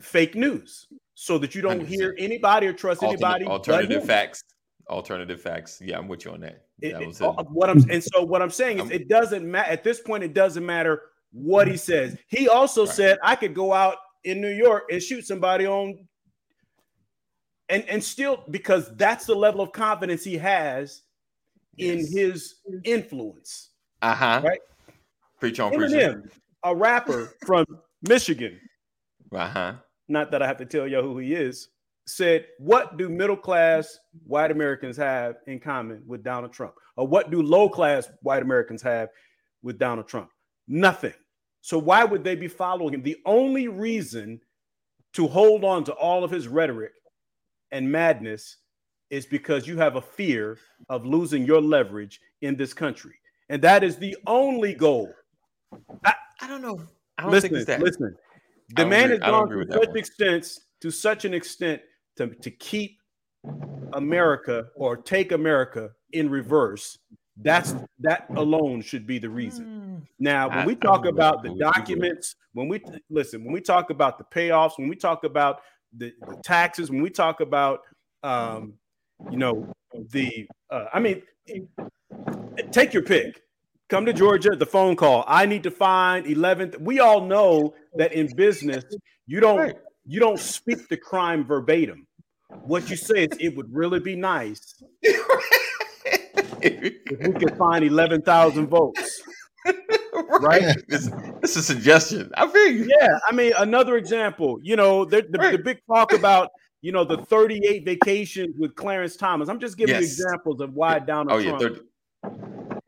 [0.00, 1.86] fake news so that you don't 100%.
[1.86, 3.44] hear anybody or trust Alternate- anybody.
[3.46, 4.44] alternative facts.
[4.88, 5.80] Alternative facts.
[5.80, 6.64] Yeah, I'm with you on that.
[6.80, 7.24] It- That was it.
[7.24, 10.00] uh, what I'm and so what I'm saying is I'm- it doesn't matter at this
[10.00, 10.24] point.
[10.24, 11.02] It doesn't matter
[11.32, 12.16] what he says.
[12.28, 12.94] He also Right.
[12.94, 16.06] said I could go out in New York and shoot somebody on,
[17.70, 21.02] and and still because that's the level of confidence he has
[21.78, 23.70] in his influence.
[24.02, 24.40] Uh huh.
[24.44, 24.60] Right.
[25.38, 25.98] Preach on preaching.
[25.98, 26.30] Eminem,
[26.64, 27.64] a rapper from
[28.02, 28.60] Michigan,
[29.32, 29.72] Uh huh.
[30.08, 31.68] not that I have to tell you who he is,
[32.06, 36.74] said, What do middle class white Americans have in common with Donald Trump?
[36.96, 39.08] Or what do low class white Americans have
[39.62, 40.28] with Donald Trump?
[40.68, 41.14] Nothing.
[41.62, 43.02] So why would they be following him?
[43.02, 44.40] The only reason
[45.14, 46.92] to hold on to all of his rhetoric
[47.72, 48.56] and madness
[49.10, 53.14] is because you have a fear of losing your leverage in this country.
[53.48, 55.12] And that is the only goal.
[56.04, 56.14] I
[56.46, 56.80] don't know.
[57.18, 57.80] I don't listen, think it's that.
[57.80, 58.16] listen.
[58.76, 61.82] The man agree- has gone to such extent to such an extent
[62.16, 62.98] to, to keep
[63.92, 66.98] America or take America in reverse.
[67.42, 69.64] That's that alone should be the reason.
[69.64, 69.96] Hmm.
[70.18, 71.72] Now, when I- we talk about the agree with you.
[71.72, 75.60] documents, when we listen, when we talk about the payoffs, when we talk about
[75.96, 77.80] the, the taxes, when we talk about
[78.22, 78.74] um,
[79.30, 79.72] you know,
[80.10, 81.22] the uh, I mean,
[82.70, 83.42] take your pick.
[83.88, 85.24] Come to Georgia, the phone call.
[85.26, 86.80] I need to find 11th.
[86.80, 88.84] We all know that in business,
[89.26, 89.76] you don't
[90.06, 92.06] you don't speak the crime verbatim.
[92.62, 94.82] What you say is it would really be nice
[96.62, 99.22] if we could find 11,000 votes.
[100.40, 100.76] right.
[100.88, 101.08] It's,
[101.42, 102.30] it's a suggestion.
[102.36, 102.90] I feel you.
[103.00, 106.50] Yeah, I mean, another example, you know, the, the, the big talk about,
[106.82, 109.48] you know, the 38 vacations with Clarence Thomas.
[109.48, 111.58] I'm just giving you examples of why Donald Oh.
[111.58, 111.60] Trump
[112.22, 112.78] they're-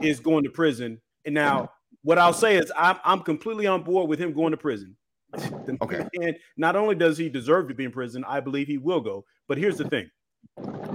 [0.00, 1.00] is going to prison.
[1.24, 1.70] And now,
[2.02, 4.96] what I'll say is, I'm, I'm completely on board with him going to prison.
[5.80, 6.06] Okay.
[6.20, 9.24] And not only does he deserve to be in prison, I believe he will go.
[9.48, 10.10] But here's the thing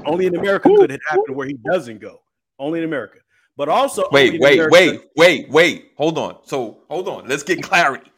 [0.05, 2.21] only in America could it happen where he doesn't go.
[2.59, 3.17] Only in America.
[3.57, 5.91] But also, only Wait, wait, America- wait, wait, wait.
[5.97, 6.37] Hold on.
[6.45, 7.27] So hold on.
[7.27, 8.11] Let's get clarity.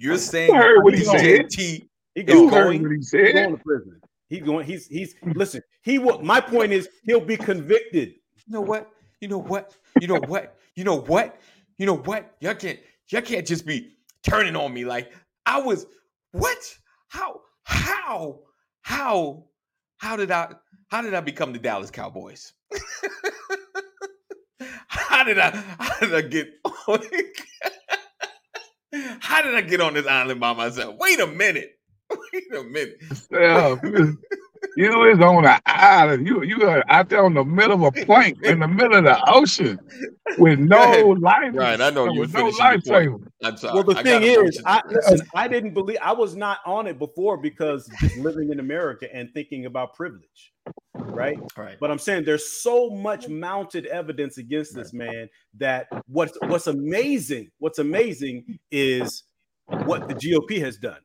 [0.00, 1.20] You're saying what he said.
[1.46, 3.34] JT You is going- what he He's said.
[3.34, 4.00] going to prison.
[4.28, 4.66] He's going.
[4.66, 5.60] He's he's listen.
[5.82, 6.20] He will.
[6.22, 8.14] My point is, he'll be convicted.
[8.46, 8.90] You know what?
[9.20, 9.76] You know what?
[10.00, 10.56] You know what?
[10.74, 11.38] You know what?
[11.76, 12.34] You know what?
[12.40, 15.12] Y'all can't y'all can't just be turning on me like
[15.44, 15.86] I was
[16.32, 16.78] what?
[17.08, 18.40] How how
[18.80, 19.44] how
[19.98, 20.54] how did I
[20.88, 22.54] how did I become the Dallas Cowboys?
[25.08, 26.48] how did I how did I get
[26.86, 27.00] on
[29.20, 30.96] how did I get on this island by myself?
[30.98, 31.78] Wait a minute.
[32.10, 33.02] Wait a minute.
[33.30, 33.76] Yeah,
[34.76, 36.26] you was on the island.
[36.26, 39.04] You you are out there on the middle of a plank in the middle of
[39.04, 39.78] the ocean
[40.38, 41.18] with no ahead.
[41.20, 41.54] life.
[41.54, 43.22] Ryan, I know you with no finishing your point.
[43.22, 43.28] lifesaver.
[43.44, 43.74] I'm sorry.
[43.74, 44.62] Well, the I thing is.
[44.64, 45.26] I listen.
[45.34, 45.98] I didn't believe.
[46.02, 50.52] I was not on it before because just living in America and thinking about privilege,
[50.94, 51.38] right?
[51.56, 51.76] right.
[51.80, 57.50] But I'm saying there's so much mounted evidence against this man that what's what's amazing,
[57.58, 59.24] what's amazing is
[59.66, 61.00] what the GOP has done.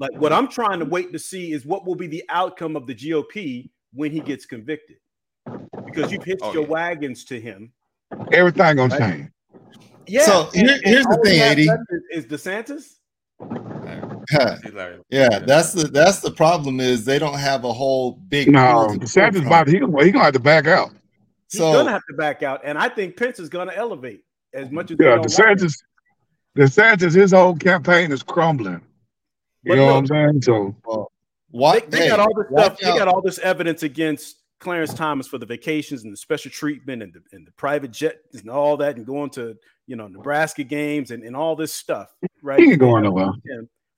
[0.00, 2.86] Like what I'm trying to wait to see is what will be the outcome of
[2.86, 4.96] the GOP when he gets convicted.
[5.84, 6.68] Because you've hitched Oh, your yeah.
[6.68, 7.70] wagons to him.
[8.32, 8.98] Everything gonna Right.
[8.98, 9.30] change.
[10.06, 10.22] Yeah.
[10.24, 11.68] So, here- here's the thing, have 80.
[12.10, 12.96] Is, is DeSantis?
[15.10, 18.98] Yeah, that's the that's the problem is they don't have a whole big No, pool
[18.98, 20.90] to DeSantis pull about he gonna he gonna have to back out.
[21.50, 24.22] He's So- gonna have to back out, and I think Pence is gonna elevate
[24.54, 25.58] as much as they Yeah, don't like.
[25.58, 25.74] DeSantis,
[26.56, 28.80] DeSantis, his whole campaign is crumbling.
[29.62, 30.42] You But know look, what I'm saying?
[30.42, 31.08] So
[31.50, 32.78] Why, They, they hey, got all this watch stuff.
[32.78, 37.02] They got all this evidence against Clarence Thomas for the vacations and the special treatment
[37.02, 40.62] and the, and the private jet and all that, and going to you know Nebraska
[40.64, 42.14] games and, and all this stuff.
[42.42, 42.60] Right?
[42.60, 43.32] ain't going nowhere.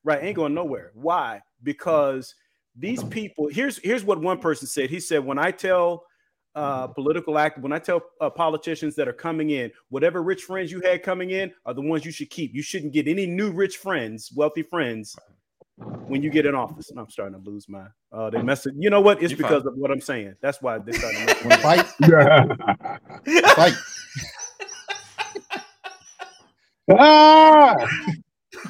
[0.05, 0.91] Right, ain't going nowhere.
[0.95, 1.43] Why?
[1.63, 2.35] Because
[2.75, 3.49] these people.
[3.49, 4.91] Here's here's what one person said.
[4.91, 6.07] He said, "When I tell
[6.55, 10.73] uh, political act, when I tell uh, politicians that are coming in, whatever rich friends
[10.73, 12.55] you had coming in are the ones you should keep.
[12.55, 15.17] You shouldn't get any new rich friends, wealthy friends."
[15.77, 17.87] When you get in office, and I'm starting to lose my.
[18.13, 18.75] Uh, they mess it.
[18.79, 19.23] You know what?
[19.23, 19.73] It's You because fine.
[19.73, 20.35] of what I'm saying.
[20.41, 23.55] That's why they're starting to mess fight, Yeah.
[23.55, 23.75] fight.
[26.91, 27.75] ah,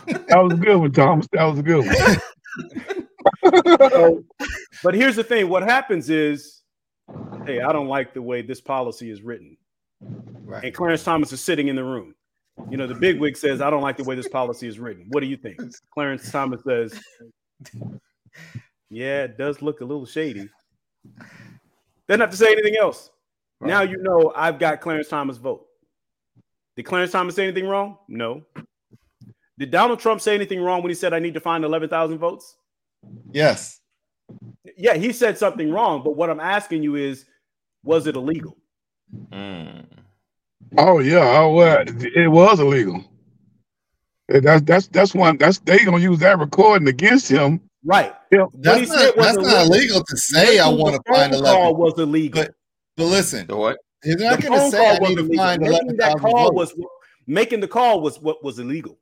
[0.07, 1.27] that was a good one, Thomas.
[1.33, 1.97] That was a good one.
[3.91, 4.25] So,
[4.83, 6.63] but here's the thing: what happens is,
[7.47, 9.57] hey, I don't like the way this policy is written.
[10.01, 10.65] Right.
[10.65, 12.15] and Clarence Thomas is sitting in the room.
[12.71, 15.07] You know, the big wig says, I don't like the way this policy is written.
[15.09, 15.61] What do you think?
[15.93, 16.99] Clarence Thomas says,
[18.91, 20.49] Yeah, it does look a little shady.
[22.09, 23.11] Doesn't have to say anything else.
[23.61, 25.67] Now you know I've got Clarence Thomas' vote.
[26.77, 27.99] Did Clarence Thomas say anything wrong?
[28.09, 28.43] No.
[29.59, 32.19] Did Donald Trump say anything wrong when he said I need to find eleven thousand
[32.19, 32.57] votes?
[33.31, 33.81] Yes.
[34.77, 36.03] Yeah, he said something wrong.
[36.03, 37.27] But what I'm asking you is,
[37.85, 38.57] was it illegal?
[39.31, 39.85] Mm.
[40.79, 43.05] Oh yeah, oh well, it was illegal.
[44.29, 45.37] That's that's that's one.
[45.37, 47.61] That's they gonna use that recording against him.
[47.85, 48.15] Right.
[48.31, 48.47] Yeah.
[48.55, 52.43] That's not, that's not illegal to say I want to find The call was illegal.
[52.43, 52.55] But
[52.97, 53.79] but listen, The what?
[54.05, 55.81] he's not The going to phone say I call need was to find illegal.
[55.83, 56.75] Making that 11,000 call votes.
[56.77, 56.87] was
[57.27, 58.99] making the call was what was illegal.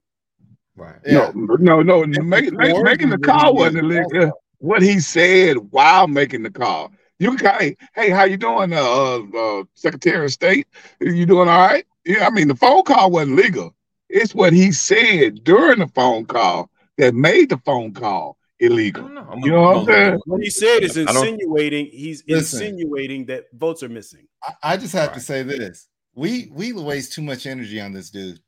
[0.76, 0.96] Right.
[1.06, 1.30] Yeah.
[1.34, 2.22] No, no, no.
[2.22, 4.32] Make, make, making the call wasn't illegal.
[4.58, 6.90] What he said while making the call.
[7.20, 10.66] You can, hey, hey, how you doing, uh, uh, uh, Secretary of State?
[11.00, 11.84] You doing all right?
[12.06, 13.74] Yeah, I mean the phone call wasn't legal.
[14.08, 19.06] It's what he said during the phone call that made the phone call illegal.
[19.10, 19.34] know.
[19.42, 20.20] You know what I'm saying?
[20.24, 22.62] What he said is insinuating he's Listen.
[22.62, 24.26] insinuating that votes are missing.
[24.42, 28.08] I, I just have to say this: we we waste too much energy on this
[28.08, 28.40] dude.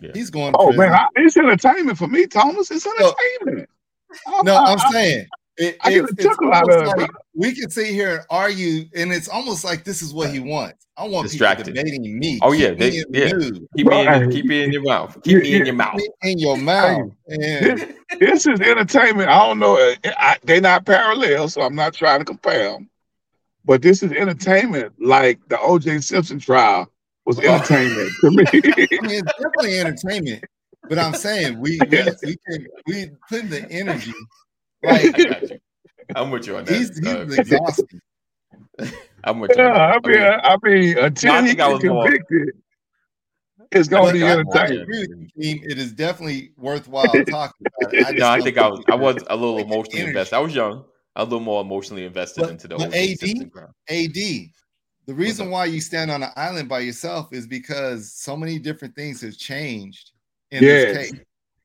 [0.00, 0.12] Yeah.
[0.14, 0.52] He's going.
[0.52, 0.78] To Oh prison.
[0.78, 2.70] man, I, it's entertainment for me, Thomas.
[2.70, 3.68] It's entertainment.
[4.44, 5.26] no, I- I'm saying
[5.56, 8.84] it, I get a chuckle out of it, like we can sit here and argue,
[8.94, 10.86] and it's almost like this is what he wants.
[10.96, 11.66] I want Distracted.
[11.66, 12.38] people debating me.
[12.42, 13.32] Oh, yeah, Keep me they- in yeah.
[13.32, 13.60] news.
[13.76, 15.18] Keep me in, keep it in your mouth.
[15.22, 15.96] Keep Yeah, me in your mouth.
[15.96, 17.10] Me in your mouth.
[17.28, 17.84] This,
[18.18, 19.28] this is entertainment.
[19.28, 19.74] I don't know.
[19.76, 22.88] Uh, I, I, they're not parallel, so I'm not trying to compare them.
[23.66, 26.00] But this is entertainment, like the O.J.
[26.00, 26.90] Simpson trial
[27.26, 28.44] was entertainment to me.
[28.54, 30.44] I mean, it's definitely entertainment.
[30.88, 34.14] But I'm saying we we, we can we put the energy.
[34.86, 35.58] I Like got you.
[36.16, 36.74] I'm with you on that.
[36.76, 38.00] he's he's uh, exhausted.
[39.24, 39.62] I'm with you.
[39.64, 40.06] yeah, I that.
[40.06, 42.48] mean, I, I mean, until I he think I gets was more- convicted,
[43.72, 45.26] it's gonna be I, I agree with you,
[45.60, 45.64] Keem.
[45.68, 48.00] It is definitely worthwhile talking about it.
[48.02, 50.10] just no, I think I was I was a little like emotionally energy.
[50.10, 50.36] invested.
[50.36, 50.84] I was young.
[51.18, 53.50] A little more emotionally invested But- into the but AD?
[53.88, 54.50] AD.
[55.06, 58.94] The reason why you stand on an island by yourself is because so many different
[58.94, 60.10] things have changed
[60.50, 60.94] in Yes.
[60.94, 61.20] this case.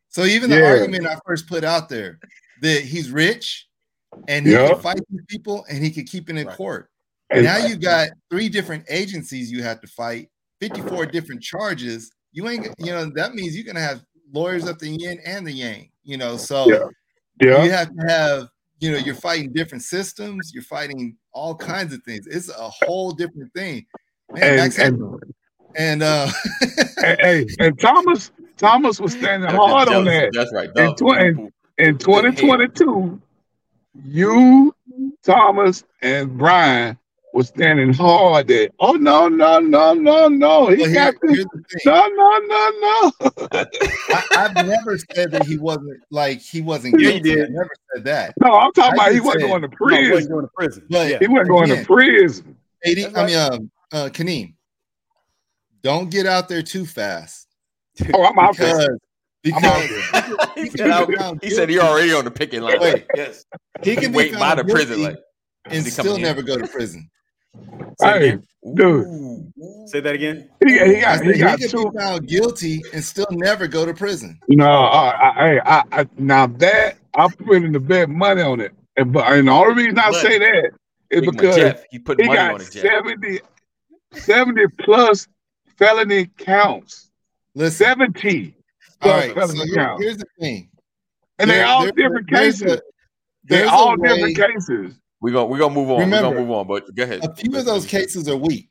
[0.09, 0.67] So even the Yeah.
[0.69, 2.19] argument I first put out there
[2.61, 3.67] that he's rich
[4.27, 4.67] and he Yeah.
[4.69, 6.55] can fight these people and he could keep it in Right.
[6.57, 6.89] court.
[7.29, 12.11] And- now you got three different agencies you have to fight, 54 different charges.
[12.33, 14.03] You ain't, you know, that means you're gonna have
[14.33, 16.37] lawyers up the yin and the yang, you know.
[16.37, 16.87] So Yeah.
[17.41, 18.47] yeah, you have to have,
[18.79, 22.27] you know, you're fighting different systems, you're fighting all kinds of things.
[22.27, 23.85] It's a whole different thing.
[24.33, 25.19] Man, and, that's and,
[25.75, 26.29] and uh
[27.03, 30.29] and, hey, and Thomas, Thomas was standing hard just on that.
[30.33, 30.67] That's right.
[30.67, 30.97] In Dog.
[30.97, 33.21] twen- People- in 2022,
[33.93, 34.75] you,
[35.23, 36.97] Thomas, and Brian
[37.33, 38.69] was standing hard there.
[38.79, 40.67] Oh no, no, no, no, no.
[40.69, 41.31] He well, here- got this.
[41.35, 41.81] here's the.
[41.85, 43.47] No, no, no, no.
[44.11, 47.31] I, I've never said that he wasn't like he wasn't Yeah, you guilty.
[47.31, 47.51] I did.
[47.51, 48.33] never said that.
[48.43, 50.51] No, I'm talking I about he wasn't said- going to No, he wasn't going to
[50.55, 50.85] prison.
[50.89, 51.17] But- yeah.
[51.19, 51.85] He wasn't going to Again.
[51.85, 52.57] prison.
[52.85, 54.53] AD, That's I mean, um, uh, Kaneem,
[55.83, 57.47] don't get out there too fast
[58.13, 58.97] Oh, I'm out there.
[59.43, 59.63] Because
[60.13, 61.79] I'm because out he, he said, can I- he said he guilty.
[61.89, 62.79] already on the picking line.
[62.79, 63.05] Wait.
[63.15, 63.45] yes.
[63.83, 64.97] he can Wait by the prison.
[64.97, 65.17] guilty Like,
[65.65, 66.21] and is he still in?
[66.21, 67.09] never go to prison.
[67.99, 68.37] Say Hey,
[68.75, 69.05] dude.
[69.05, 69.87] Ooh, ooh.
[69.87, 70.49] Say that again.
[70.65, 71.91] He, he got said he he got can two.
[71.91, 74.39] be found guilty and still never go to prison.
[74.47, 78.71] No, uh, I, hey, I, I, now that I'm willing to bet money on it,
[78.97, 80.71] and but and the only reason I say that
[81.09, 82.83] is because Jeff, he put he money got on it, Jeff.
[82.83, 83.39] 70,
[84.13, 85.27] 70 plus
[85.77, 87.09] felony counts.
[87.53, 88.55] Listen, 70
[89.01, 89.57] all plus right.
[89.57, 90.69] So here- here's the thing.
[91.39, 92.77] And they There- all there- different there's cases.
[92.77, 92.81] a-
[93.45, 94.99] they're a all way- different cases.
[95.21, 95.99] We're gonna we're gonna move on.
[95.99, 97.23] Remember, we're gonna move on, but go ahead.
[97.23, 98.69] a few of those cases are weak.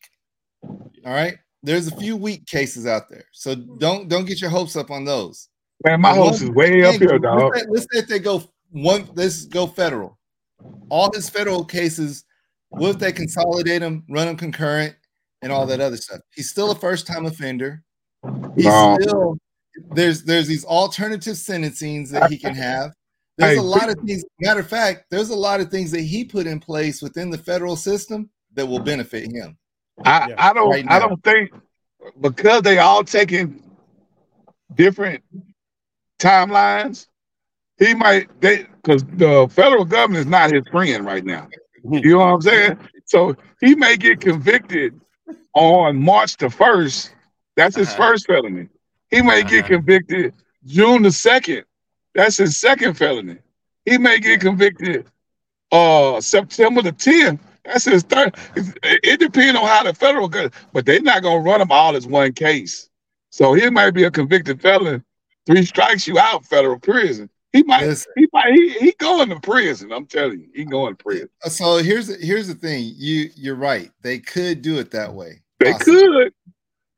[0.64, 1.36] All right.
[1.62, 3.24] There's a few weak cases out there.
[3.32, 5.48] So don't don't get your hopes up on those.
[5.84, 7.52] Man, my hopes is way up here, dog.
[7.52, 10.18] Let's say, let's say if they go one, let's go federal.
[10.90, 12.24] All his federal cases,
[12.68, 14.94] what if they consolidate them, run them concurrent,
[15.42, 15.82] and all that mm-hmm.
[15.82, 16.20] other stuff?
[16.34, 17.82] He's still a first time offender.
[18.56, 18.98] He's No.
[19.00, 19.38] still
[19.92, 22.92] there's there's these alternative sentencings that he can have.
[23.36, 24.22] There's a lot of things.
[24.40, 27.38] Matter of fact, there's a lot of things that he put in place within the
[27.38, 29.56] federal system that will benefit him.
[30.04, 31.52] I, Yeah, I don't right I don't think
[32.20, 33.62] because they all taking
[34.74, 35.22] different
[36.18, 37.06] timelines,
[37.78, 41.48] he might they because the federal government is not his friend right now.
[41.84, 42.78] You know what I'm saying?
[43.06, 45.00] So he may get convicted
[45.54, 47.14] on March the first.
[47.56, 47.96] That's his Uh-huh.
[48.08, 48.68] first felony.
[49.10, 50.34] He may get convicted
[50.64, 51.64] June the second.
[52.14, 53.38] That's his second felony.
[53.84, 55.06] He may get convicted
[55.72, 57.38] uh September the 10th.
[57.64, 58.36] That's his third.
[58.56, 61.96] It, it depends on how the federal goes, but they're not gonna run them all
[61.96, 62.88] as one case.
[63.30, 65.04] So he might be a convicted felon.
[65.46, 67.30] Three strikes you out, federal prison.
[67.52, 69.92] He might, Listen, he might, he, he going to prison.
[69.92, 71.28] I'm telling you, he going to prison.
[71.46, 72.92] so here's the, here's the thing.
[72.96, 73.90] You you're right.
[74.02, 75.42] They could do it that way.
[75.58, 76.00] They possibly.
[76.00, 76.32] could.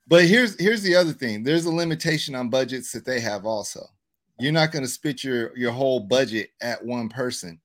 [0.08, 1.42] But here's here's the other thing.
[1.42, 3.86] There's a limitation on budgets that they have also.
[4.38, 7.60] you're not going to spit your your whole budget at one person.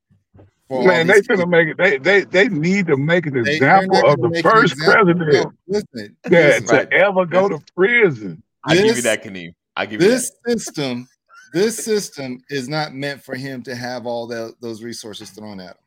[0.69, 1.47] for Man, they these finna people.
[1.47, 1.77] make it.
[1.77, 5.51] They they they need to make an They- they're example of the first president No,
[5.67, 6.65] listen, that listen.
[6.75, 6.91] Right.
[6.91, 8.43] to ever go to prison.
[8.65, 9.53] I give you This- that, Kaneem.
[9.75, 11.07] I give you This system,
[11.53, 15.77] this system is not meant for him to have all that, those resources thrown at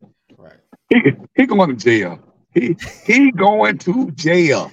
[0.00, 0.10] him.
[0.38, 0.56] Right.
[0.88, 2.18] He he going to jail.
[2.54, 4.70] He he going to jail.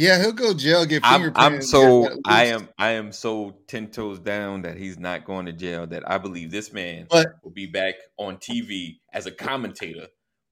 [0.00, 1.32] Yeah, he'll go jail, get I'm.
[1.34, 5.52] I'm so I am I am so ten toes down that he's not going to
[5.52, 5.88] jail.
[5.88, 10.06] That I believe this man But- will be back on TV as a commentator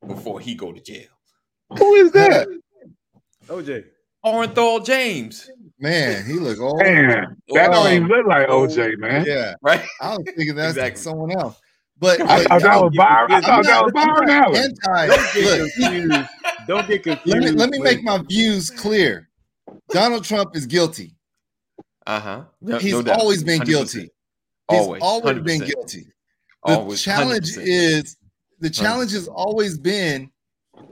[0.04, 1.06] before he go to jail.
[1.78, 2.48] Who is that?
[3.46, 3.84] OJ.
[4.24, 6.82] Orenthal James, Man, he look old.
[6.82, 9.24] Man, that don't even look like OJ, man.
[9.24, 9.84] Yeah, right?
[10.00, 11.00] I was thinking that's Exactly.
[11.02, 11.60] someone else.
[12.00, 13.30] But, I but thought that was Byron.
[13.30, 14.56] I I'm thought that was Byron Allen.
[14.56, 15.06] anti.
[15.06, 16.28] Don't get Look, confused.
[16.66, 17.26] Don't get confused.
[17.28, 19.25] let me let me make my views clear.
[19.90, 21.14] Donald Trump is guilty.
[22.06, 22.44] Uh huh.
[22.60, 23.66] No, He's no always been 100%.
[23.66, 24.00] guilty.
[24.00, 24.10] He's
[24.80, 25.66] Always, always been 100%.
[25.66, 26.06] guilty.
[26.64, 27.62] The Always, challenge 100%.
[27.66, 28.16] is
[28.60, 30.30] the challenge has always been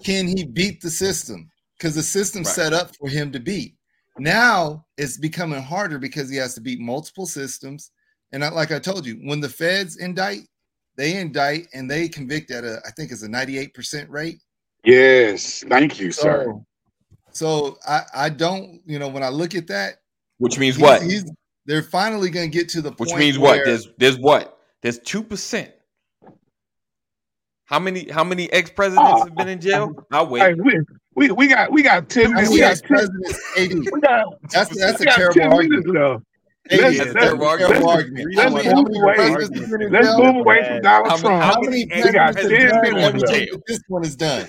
[0.04, 1.50] can he beat the system?
[1.78, 2.54] Because the system's Right.
[2.56, 3.76] set up for him to beat.
[4.18, 7.90] Now it's becoming harder because he has to beat multiple systems.
[8.32, 10.42] And I, like I told you, when the feds indict,
[10.96, 14.38] they indict and they convict at a I think it's a 98% rate.
[14.84, 16.54] Yes, thank you, sir.
[17.34, 19.94] So, so I, I don't, you know, when I look at that,
[20.38, 21.02] Which means he's- what?
[21.02, 21.24] he's
[21.66, 23.60] they're finally gonna get to the Which point means what?
[23.64, 24.58] There's there's what?
[24.82, 25.70] There's two percent.
[27.64, 29.94] How many how many ex presidents have been in jail?
[30.12, 30.40] I'll wait.
[30.42, 30.78] Hey, we,
[31.16, 32.50] we we got we got ten minutes.
[32.52, 33.72] We got ten, ex-presidents, AD?
[33.92, 35.86] we got, That's that's we a got terrible ten argument.
[35.86, 36.24] minutes
[36.70, 38.34] Let's- that's a let's- terrible let's- argument.
[38.34, 39.14] let's How many- move how many away.
[39.14, 40.18] presidents have been in Let's jail?
[40.22, 41.42] move away from Donald How many- Trump.
[41.44, 43.52] How many We got presidents have 10 done minutes everything left.
[43.52, 44.46] that this one is done?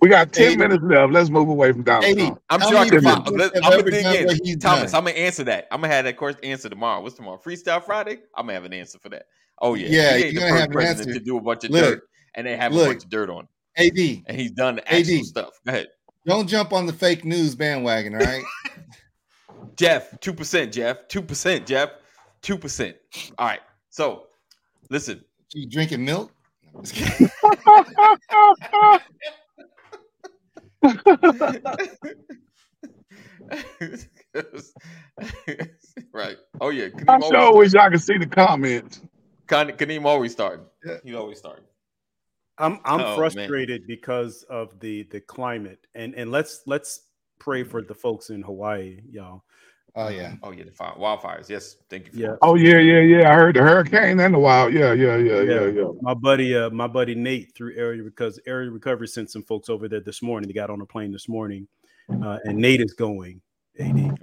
[0.00, 0.58] We got ten AD.
[0.58, 1.12] minutes left.
[1.12, 2.40] Let's move away from Donald AD, Trump.
[2.48, 3.06] I'm how sure I can.
[3.06, 4.58] I'm gonna dig in.
[4.58, 4.98] Thomas, done?
[4.98, 5.68] I'm gonna answer that.
[5.70, 7.02] I'm gonna have that course answer tomorrow.
[7.02, 7.38] What's tomorrow?
[7.44, 8.18] Freestyle Friday.
[8.34, 9.26] I'm gonna have an answer for that.
[9.60, 11.18] Oh yeah, Yeah, He ain't you're the gonna first have an answer.
[11.18, 12.02] to do a bunch of Look, dirt,
[12.34, 12.86] and they have look.
[12.86, 13.46] a bunch of dirt on,
[13.76, 13.92] him.
[13.96, 15.00] AD, and he's done AD.
[15.00, 15.50] actual stuff.
[15.66, 15.88] Go ahead,
[16.26, 18.42] don't jump on the fake news bandwagon, all right?
[19.76, 20.18] Jeff.
[20.20, 21.08] Two percent, Jeff.
[21.08, 21.90] Two percent, Jeff.
[22.40, 22.96] Two percent.
[23.38, 23.60] All right.
[23.90, 24.28] So,
[24.88, 25.22] listen.
[25.52, 26.32] you drinking milk?
[30.82, 30.98] I'm
[33.80, 35.68] just kidding.
[36.12, 36.36] right.
[36.60, 36.88] Oh yeah.
[36.88, 39.02] Kaneem I always sure wish I could see the comments.
[39.46, 40.66] Kan- Kaneem always starting.
[40.84, 40.96] Yeah.
[41.04, 41.64] He always starting.
[42.58, 43.16] I'm I'm Oh, man.
[43.16, 47.06] frustrated because of the the climate and and let's let's
[47.38, 49.44] pray for the folks in Hawaii, y'all.
[49.96, 50.34] Oh yeah.
[50.42, 51.48] Oh yeah, the fire, wildfires.
[51.48, 52.12] Yes, thank you.
[52.12, 52.36] For Yeah.
[52.42, 53.30] Oh yeah, yeah, yeah.
[53.30, 54.72] I heard the hurricane and the wild.
[54.72, 55.66] Yeah, yeah, yeah, yeah, Yeah.
[55.66, 55.88] yeah.
[56.00, 59.88] My buddy, uh, my buddy Nate through Area because Area Recovery sent some folks over
[59.88, 60.48] there this morning.
[60.48, 61.66] They got on a plane this morning,
[62.22, 63.40] uh, and Nate is going.
[63.78, 64.18] AD.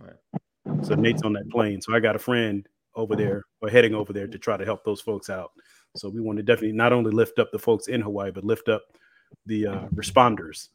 [0.83, 1.81] So Nate's on that plane.
[1.81, 4.83] So I got a friend over there or heading over there to try to help
[4.83, 5.51] those folks out.
[5.95, 8.69] So we want to definitely not only lift up the folks in Hawaii, but lift
[8.69, 8.83] up
[9.45, 10.69] the uh, responders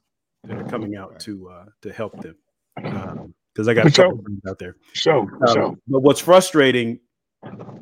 [0.45, 3.34] that are coming out to uh, to help them.
[3.53, 4.76] Because I got a couple out there.
[4.94, 7.00] So, Um, so But what's frustrating,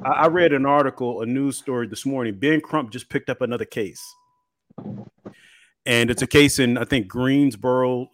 [0.04, 2.38] I, I read an article, a news story this morning.
[2.38, 4.02] Ben Crump just picked up another case,
[5.86, 8.08] and it's a case in I think Greensboro,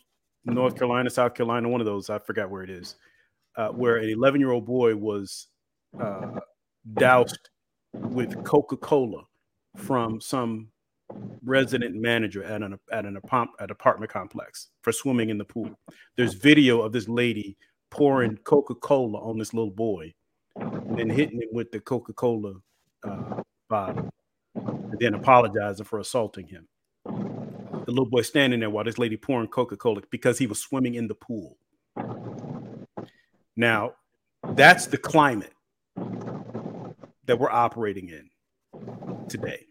[0.45, 2.11] North Carolina, South Carolina, one of those.
[2.11, 2.97] I forgot where it is,
[3.57, 5.49] uh, where an 11 year old boy was
[5.99, 6.41] uh,
[6.95, 7.49] doused
[7.95, 9.23] with Coca Cola
[9.77, 10.69] from some
[11.45, 13.19] resident manager at an at an
[13.61, 15.71] at apartment complex for swimming in the pool.
[16.17, 17.57] There's video of this lady
[17.91, 20.13] pouring Coca Cola on this little boy,
[20.57, 22.55] and then hitting him with the Coca Cola
[23.05, 24.11] uh, bottle,
[24.55, 26.67] and then apologizing for assaulting him.
[27.05, 30.95] The little boy standing there while this lady pouring Coca Cola because he was swimming
[30.95, 31.57] in the pool.
[33.57, 33.93] Now,
[34.55, 35.53] that's the climate
[37.25, 38.29] that we're operating in
[39.29, 39.67] today.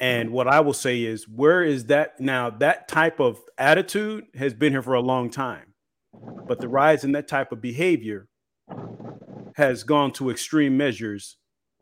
[0.00, 2.48] And what I will say is, where is that now?
[2.48, 5.74] That type of attitude has been here for a long time,
[6.48, 8.26] but the rise in that type of behavior
[9.56, 11.36] has gone to extreme measures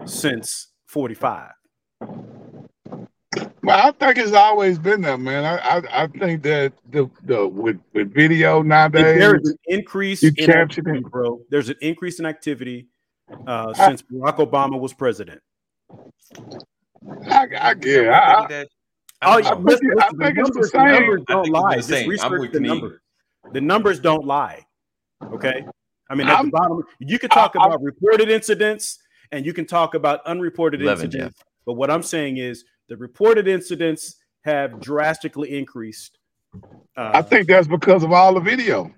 [0.04, 1.52] since 45.
[2.00, 5.44] well, I think it's always been there, man.
[5.44, 10.22] I, I, I think that the the with with video nowadays, There is an increase
[10.24, 11.04] in activity, it.
[11.10, 11.40] bro.
[11.50, 12.88] There's an increase in activity
[13.46, 15.40] uh, since Barack Obama was president.
[17.30, 18.08] I, I get.
[18.08, 18.68] I, I, that.
[19.22, 20.92] Oh, I yeah, think it- I listen, think it's the numbers, same.
[20.92, 21.76] numbers don't lie.
[21.76, 22.08] Just same.
[22.08, 22.66] Research the Kaneem.
[22.66, 23.00] numbers.
[23.52, 24.64] The numbers don't lie.
[25.32, 25.64] Okay.
[26.10, 28.98] I mean, at I'm- the bottom, you can talk I- about reported incidents
[29.32, 31.40] and you can talk about unreported 11, incidents.
[31.66, 36.18] But what I'm saying is the reported incidents have drastically increased.
[36.96, 38.90] Uh, I think that's because of all the video.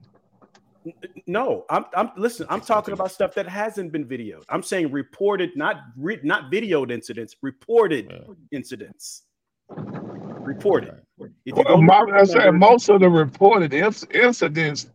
[1.26, 2.46] No, I'm I'm listen.
[2.50, 4.42] I'm talking about stuff that hasn't been videoed.
[4.48, 8.34] I'm saying reported, not re, not videoed incidents, reported Yeah.
[8.52, 9.22] incidents.
[9.70, 10.94] Reported.
[11.18, 14.90] If you Well, go Mark, I said numbers- most of the reported inc- incidents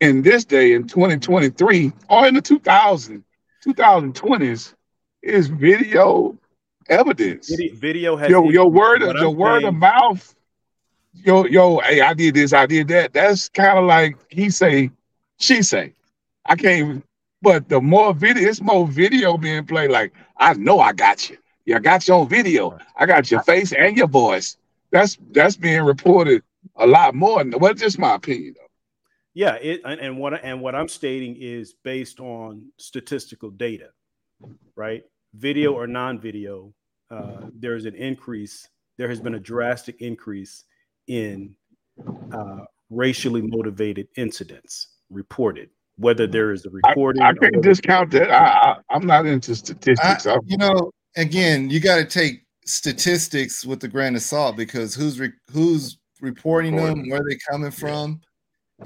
[0.00, 3.24] in this day in 2023 or in the 2000
[3.64, 4.74] 2020s
[5.22, 6.38] is video
[6.88, 7.48] evidence.
[7.50, 10.34] video, video has Your your word of your I'm word of mouth.
[11.12, 13.12] Yo yo, hey, I did this, I did that.
[13.12, 14.90] That's kind of like he say,
[15.40, 15.94] she say.
[16.46, 17.02] I can't even.
[17.42, 19.90] But the more video, it's more video being played.
[19.90, 21.38] Like I know I got you.
[21.64, 22.78] Yeah, I got you on video.
[22.96, 24.56] I got your face and your voice.
[24.92, 26.42] That's that's being reported
[26.76, 27.42] a lot more.
[27.58, 28.54] Well, just my opinion.
[28.56, 28.66] Though.
[29.32, 33.90] Yeah, it and, and what and what I'm stating is based on statistical data,
[34.76, 35.04] right?
[35.34, 36.74] Video or non-video,
[37.10, 38.68] uh, there is an increase.
[38.98, 40.64] There has been a drastic increase
[41.06, 41.54] in
[42.32, 45.70] uh, racially motivated incidents reported.
[45.96, 48.30] Whether there is a recording, I or can't discount that.
[48.30, 50.26] I, I I'm not into statistics.
[50.26, 54.56] I, I, you know, again, you got to take statistics with a grain of salt
[54.56, 58.20] because who's re- who's reporting them, where they coming from,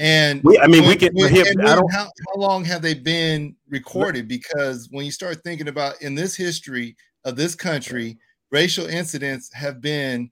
[0.01, 2.83] and We- I mean, we can- when- here, and I don't- how, how long have
[2.83, 4.27] they been recorded?
[4.27, 8.19] Because when you start thinking about in this history of this country,
[8.51, 10.31] racial incidents have been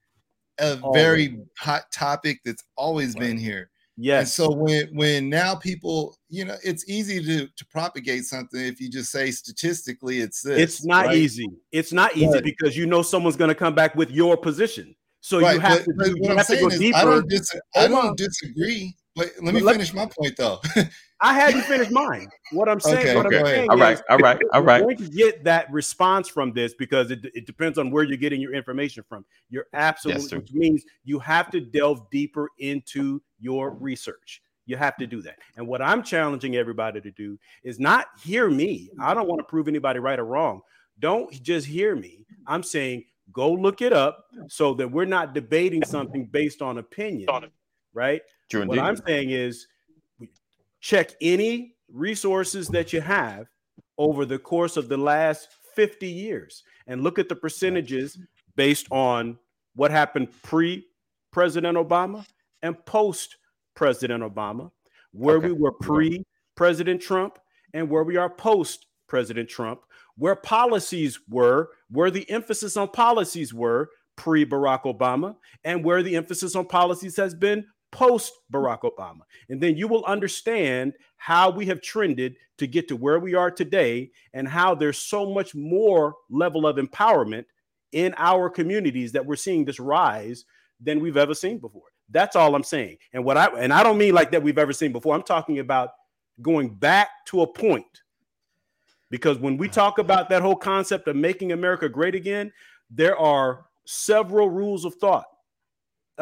[0.59, 3.71] a very hot topic that's always been here.
[3.97, 8.61] And yes, so when when now people, you know, it's easy to to propagate something
[8.61, 10.59] if you just say statistically it's this.
[10.59, 11.17] it's not right?
[11.17, 11.47] easy.
[11.73, 14.95] It's not easy because you know someone's going to come back with your position.
[15.21, 16.97] So Right, you have but- to but you I'm have to go is deeper.
[16.99, 18.97] I don't, dis- I don't disagree.
[19.15, 20.61] But let me let- finish my point though.
[21.25, 22.29] I hadn't finished mine.
[22.51, 23.39] What I'm saying, Okay, what okay.
[23.39, 26.53] I'm saying All right, is, all right, all we're going to get that response from
[26.53, 29.25] this because it, it depends on where you're getting your information from.
[29.49, 30.39] You're absolutely, sir.
[30.39, 34.43] which means you have to delve deeper into your research.
[34.67, 35.37] You have to do that.
[35.57, 38.91] And what I'm challenging everybody to do is not hear me.
[39.01, 40.61] I don't want to prove anybody right or wrong.
[40.99, 42.27] Don't just hear me.
[42.49, 47.29] I'm saying go look it up so that we're not debating something based on opinion,
[47.95, 48.23] right?
[48.53, 48.79] True What.
[48.79, 49.67] I'm saying is
[50.81, 53.47] check any resources that you have
[53.99, 58.19] over the course of the last 50 years and look at the percentages
[58.57, 59.39] based on
[59.75, 60.87] what happened pre
[61.31, 62.27] President Obama
[62.63, 63.37] and post
[63.75, 64.71] President Obama,
[65.13, 65.47] where Okay.
[65.49, 66.25] we were pre
[66.55, 67.39] President Trump
[67.73, 69.81] and where we are post President Trump,
[70.17, 76.17] where policies were, where the emphasis on policies were pre Barack Obama, and where the
[76.17, 79.21] emphasis on policies has been post Barack Obama.
[79.49, 83.51] And then you will understand how we have trended to get to where we are
[83.51, 87.45] today and how there's so much more level of empowerment
[87.93, 90.45] in our communities that we're seeing this rise
[90.81, 91.83] than we've ever seen before.
[92.11, 92.97] That's all I'm saying.
[93.13, 95.15] And what I and I don't mean like that we've ever seen before.
[95.15, 95.91] I'm talking about
[96.41, 97.87] going back to a point.
[99.11, 102.51] Because when we talk about that whole concept of making America great again,
[102.91, 105.27] there are several rules of thought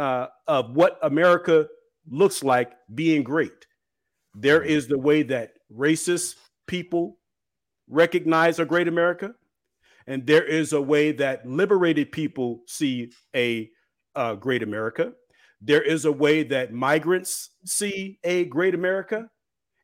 [0.01, 1.67] uh, of what America
[2.11, 3.67] looks like being great.
[4.35, 6.37] There is the way that racist
[6.67, 7.19] people
[7.87, 9.35] recognize a great America,
[10.07, 13.69] and there is a way that liberated people see a
[14.15, 15.13] uh, great America.
[15.61, 19.29] There is a way that migrants see a great America,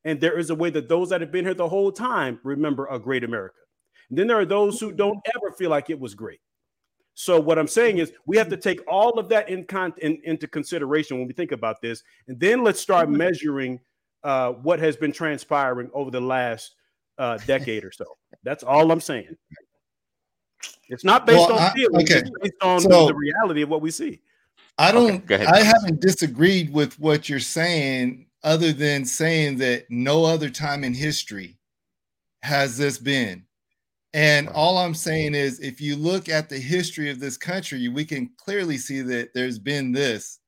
[0.02, 2.86] and there is a way that those that have been here the whole time remember
[2.86, 3.58] a great America.
[4.08, 6.40] And then there are those who don't ever feel like it was great.
[7.18, 10.20] So what I'm saying is we have to take all of that in, con- in
[10.24, 13.80] into consideration when we think about this, and then let's start measuring
[14.22, 16.74] uh, what has been transpiring over the last
[17.16, 18.04] uh, decade or so.
[18.44, 19.34] That's all I'm saying.
[20.90, 22.20] It's not based Well, on I- feelings; okay.
[22.20, 24.20] it's based on So- the reality of what we see.
[24.78, 25.46] I don't go ahead.
[25.48, 30.92] I haven't disagreed with what you're saying other than saying that no other time in
[30.92, 31.56] history
[32.42, 33.46] has this been.
[34.16, 38.02] And all I'm saying is if you look at the history of this country, we
[38.02, 40.40] can clearly see that there's been this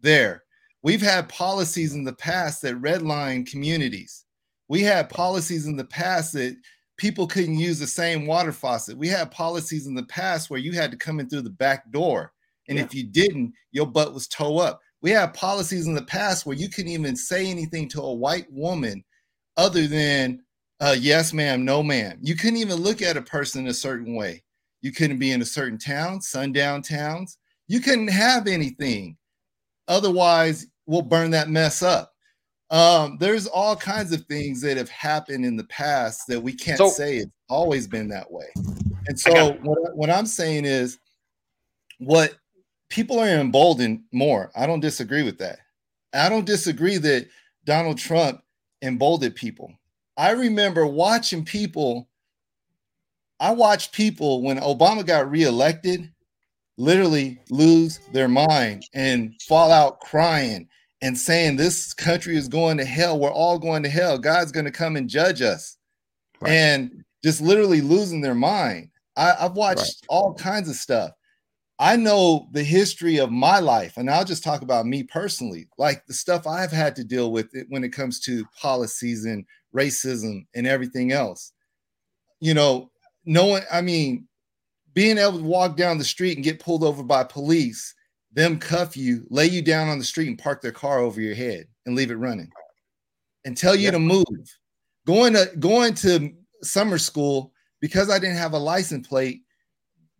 [0.00, 0.44] there.
[0.84, 4.24] We've had policies in the past that redline communities.
[4.68, 6.56] We had policies in the past that
[6.98, 8.96] people couldn't use the same water faucet.
[8.96, 11.90] We had policies in the past where you had to come in through the back
[11.90, 12.32] door.
[12.68, 12.84] And Yeah.
[12.84, 14.80] if you didn't, your butt was toe up.
[15.00, 18.46] We had policies in the past where you couldn't even say anything to a white
[18.52, 19.02] woman
[19.56, 20.44] other than
[20.80, 22.18] uh, yes, ma'am, no, ma'am.
[22.22, 24.42] You couldn't even look at a person a certain way.
[24.80, 27.38] You couldn't be in a certain town, sundown towns.
[27.66, 29.16] You couldn't have anything.
[29.88, 32.12] Otherwise, we'll burn that mess up.
[32.70, 36.78] Um, there's all kinds of things that have happened in the past that we can't
[36.78, 38.46] So- say it's always been that way.
[39.06, 40.98] And so what, what I'm saying is
[41.98, 42.34] what
[42.90, 44.50] people are emboldened more.
[44.54, 45.60] I don't disagree with that.
[46.12, 47.26] I don't disagree that
[47.64, 48.42] Donald Trump
[48.82, 49.72] emboldened people.
[50.18, 52.08] I remember watching people.
[53.40, 56.10] I watched people when Obama got reelected
[56.78, 60.68] literally lose their mind and fall out crying
[61.02, 63.18] and saying this country is going to hell.
[63.18, 64.18] We're all going to hell.
[64.18, 65.76] God's going to come and judge us.
[66.40, 66.52] Right.
[66.52, 68.90] And just literally losing their mind.
[69.16, 70.06] I, have watched right.
[70.08, 71.10] all kinds of stuff.
[71.80, 76.04] I know the history of my life, and I'll just talk about me personally, like
[76.06, 79.44] the stuff I've had to deal with it when it comes to policies and
[79.78, 81.52] racism and everything else.
[82.40, 82.90] You know,
[83.24, 84.26] knowing, I mean,
[84.94, 87.94] being able to walk down the street and get pulled over by police,
[88.32, 91.34] them cuff you, lay you down on the street and park their car over your
[91.34, 92.50] head and leave it running
[93.44, 94.26] and tell you to move.
[95.06, 99.42] Going to going to summer school because I didn't have a license plate,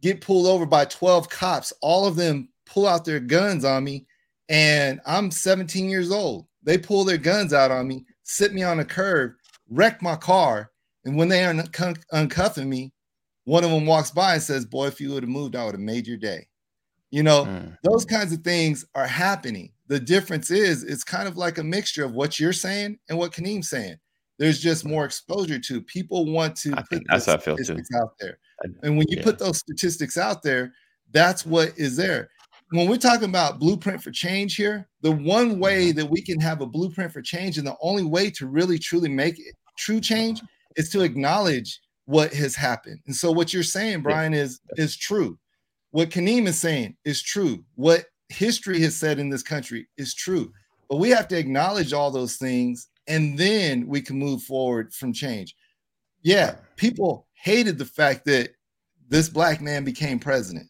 [0.00, 1.72] get pulled over by 12 cops.
[1.82, 4.06] All of them pull out their guns on me,
[4.48, 6.46] and I'm 17 years old.
[6.62, 9.32] They pull their guns out on me, sit me on a curb,
[9.69, 10.71] wreck my car.
[11.05, 12.93] And when they are uncuffing me,
[13.45, 15.75] one of them walks by and says, Boy, if you would have moved, I would
[15.75, 16.47] have made your day.
[17.11, 17.75] You know, mm.
[17.83, 19.73] those kinds of things are happening.
[19.87, 23.33] The difference is it's kind of like a mixture of what you're saying and what
[23.33, 23.97] Kaneem's saying
[24.39, 25.83] there's just more exposure to.
[25.83, 27.77] People want to I put that's how I feel too.
[27.97, 28.39] out there.
[28.83, 29.25] And when you yeah.
[29.25, 30.73] put those statistics out there,
[31.12, 32.31] that's what is there.
[32.71, 35.99] When we're talking about blueprint for change here, the one way mm-hmm.
[35.99, 39.09] that we can have a blueprint for change and the only way to really truly
[39.09, 40.43] make it true change
[40.76, 43.01] is to acknowledge what has happened.
[43.07, 45.39] And so what you're saying, Brian, is is true.
[45.91, 47.64] What Kaneem is saying is true.
[47.76, 50.53] What history has said in this country is true.
[50.89, 55.12] But we have to acknowledge all those things and then we can move forward from
[55.12, 55.55] change.
[56.22, 58.51] Yeah, people hated the fact that
[59.09, 60.68] this black man became president.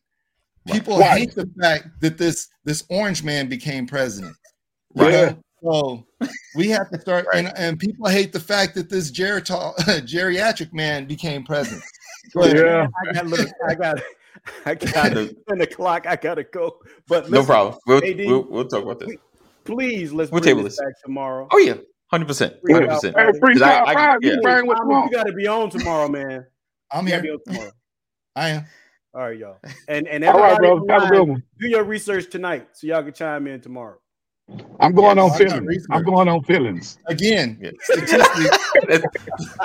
[0.66, 1.18] People right.
[1.18, 4.36] hate the fact that this this orange man became president.
[4.94, 5.12] Right.
[5.12, 5.34] Yeah.
[5.62, 6.06] So
[6.56, 7.44] we have to start, right.
[7.44, 9.74] and, and people hate the fact that this geritol,
[10.06, 11.82] geriatric man became president.
[12.34, 14.02] But yeah, I got look, I got
[14.66, 15.12] I got
[15.48, 16.06] ten o'clock.
[16.06, 16.78] I gotta go.
[17.08, 17.78] But listen, no problem.
[17.86, 19.16] We'll, AD, we'll, we'll, talk about this.
[19.64, 21.48] Please, let's we'll bring this back tomorrow.
[21.50, 21.74] Oh yeah,
[22.10, 23.14] Hundred percent, hundred percent.
[23.16, 26.46] You got to be on tomorrow, man.
[26.90, 27.22] I'm here.
[27.46, 27.70] tomorrow.
[28.34, 28.64] I am.
[29.12, 29.58] All right, y'all.
[29.88, 30.86] And and all right, bro.
[30.88, 31.42] Have a good one.
[31.60, 33.98] Do your research tonight, so y'all can chime in tomorrow.
[34.80, 35.86] I'm going on feelings.
[35.90, 36.98] I'm going on feelings.
[37.06, 37.70] Again, yeah.
[37.82, 38.56] statistics,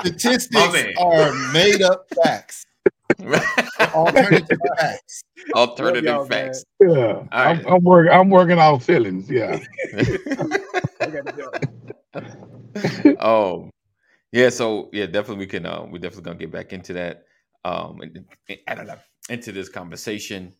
[0.00, 2.66] statistics are made up facts.
[3.94, 5.24] Alternative facts.
[5.54, 6.64] Alternative facts.
[6.80, 7.28] Yeah, right.
[7.32, 8.12] I'm, I'm, working.
[8.12, 9.30] I'm working on feelings.
[9.30, 9.58] Yeah.
[13.20, 13.70] oh,
[14.32, 14.48] yeah.
[14.48, 15.66] So yeah, definitely we can.
[15.66, 17.24] Uh, we're definitely gonna get back into that.
[17.64, 20.54] Um, and, and, I don't know into this conversation.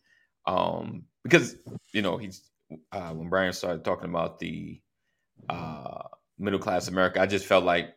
[0.47, 1.55] Um, because
[1.91, 2.49] you know he's
[2.91, 4.81] uh, when Brian started talking about the
[5.49, 6.03] uh
[6.37, 7.93] middle class America, I just felt like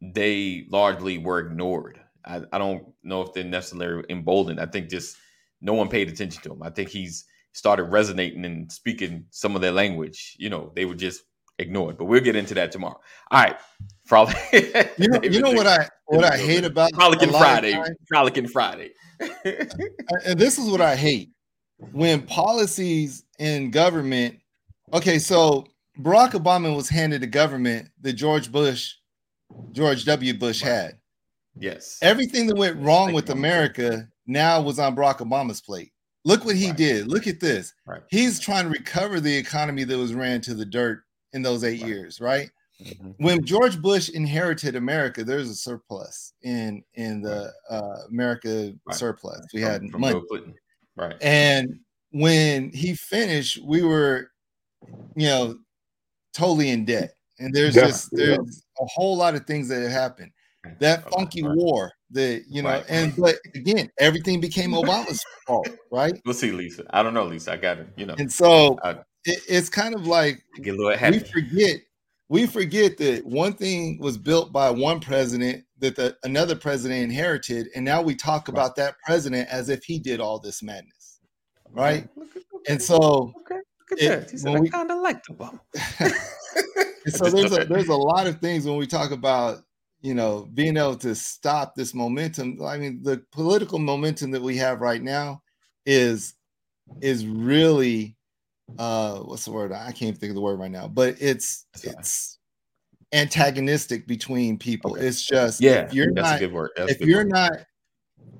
[0.00, 2.00] they largely were ignored.
[2.24, 4.60] I, I don't know if they're necessarily emboldened.
[4.60, 5.16] I think just
[5.60, 6.62] no one paid attention to him.
[6.62, 10.36] I think he's started resonating and speaking some of their language.
[10.38, 11.22] You know, they were just
[11.58, 11.96] ignored.
[11.98, 13.00] But we'll get into that tomorrow.
[13.30, 13.56] All right.
[14.04, 14.36] Frolic.
[14.98, 17.80] you know, you know what I what I hate about Frolicking Friday.
[18.08, 18.92] Frolicking Friday.
[19.44, 21.30] and this is what I hate
[21.92, 24.38] when policies in government.
[24.92, 25.66] Okay, so
[26.00, 28.94] Barack Obama was handed a government that George Bush,
[29.72, 30.34] George W.
[30.34, 30.98] Bush had.
[31.58, 31.98] Yes.
[32.02, 35.92] Everything that went wrong with America now was on Barack Obama's plate.
[36.24, 36.76] Look what he right.
[36.76, 37.06] did.
[37.06, 37.72] Look at this.
[37.86, 38.02] Right.
[38.10, 41.80] He's trying to recover the economy that was ran to the dirt in those eight
[41.82, 41.88] right.
[41.88, 42.50] years, right?
[42.82, 43.10] Mm-hmm.
[43.24, 49.46] When George Bush inherited America, there's a surplus in in the uh, America surplus.
[49.54, 50.22] We from, had from money,
[50.96, 51.14] right?
[51.22, 51.78] And
[52.20, 54.30] when he finished, we were,
[55.14, 55.58] you know,
[56.34, 57.12] totally in debt.
[57.38, 57.86] And there's yeah.
[57.86, 58.84] just there's yeah.
[58.84, 60.32] a whole lot of things that have happened.
[60.80, 61.56] That funky right.
[61.56, 66.20] war, that you know, and but again, everything became Obama's fault, right?
[66.24, 66.84] We'll see, Lisa.
[66.90, 67.52] I don't know, Lisa.
[67.52, 67.88] I got it.
[67.96, 68.92] You know, and so I,
[69.24, 71.80] it, it's kind of like get a little we forget
[72.28, 77.68] we forget that one thing was built by one president that the, another president inherited,
[77.74, 80.95] and now we talk about that president as if he did all this madness,
[81.76, 82.08] right?
[82.18, 82.40] Okay.
[82.68, 83.60] And so, okay.
[83.90, 84.30] Look at it, that.
[84.30, 85.60] He said, "I kind of like the bum."
[87.06, 89.58] so there's a there's a lot of things when we talk about
[90.00, 92.58] you know being able to stop this momentum.
[92.64, 95.42] I mean, the political momentum that we have right now
[95.84, 96.34] is
[97.00, 98.16] is really
[98.78, 102.38] uh what's the word i can't think of the word right now but it's it's
[103.12, 105.06] antagonistic between people okay.
[105.06, 107.28] it's just yeah if you're that's not, a good word that's if you're word.
[107.28, 107.52] not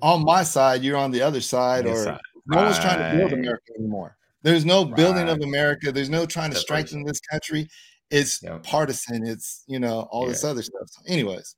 [0.02, 2.20] on my side you're on the other side or side.
[2.46, 6.50] No one's trying to build america anymore there's no building of america there's no trying
[6.50, 7.68] to strengthen this country
[8.10, 8.58] it's Yeah.
[8.62, 9.26] partisan.
[9.26, 10.88] It's you know all this other stuff.
[10.88, 11.56] So anyways,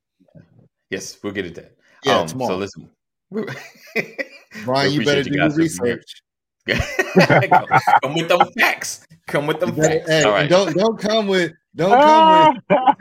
[0.90, 1.76] Yes, we'll get it that.
[2.04, 2.54] yeah, Um, tomorrow.
[2.54, 2.90] So listen,
[4.64, 6.22] Brian, you better do your research.
[6.76, 7.66] Come,
[8.02, 9.04] come with them facts.
[9.26, 10.08] Come with You them facts.
[10.08, 10.50] hey, All and right.
[10.50, 12.50] don't don't come with don't come with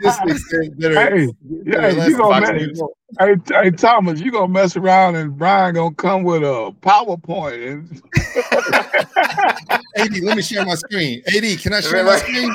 [0.00, 2.80] statistics that, that are Hey, that are yeah, less you gonna mess-
[3.18, 8.02] hey, hey, Thomas, you gonna mess around and Brian gonna come with a PowerPoint and
[9.96, 11.22] AD, let me share my screen.
[11.26, 12.50] AD, can I share my Right, screen?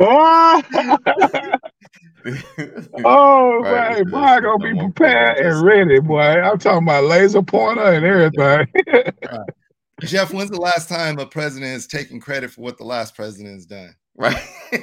[3.04, 6.20] oh, Right, man, it's Brian just gonna be more prepared and ready, boy.
[6.20, 8.66] I'm talking about laser pointer and everything.
[10.02, 13.54] Jeff, when's the last time a president has taken credit for what the last president
[13.54, 13.94] has done?
[14.16, 14.36] right.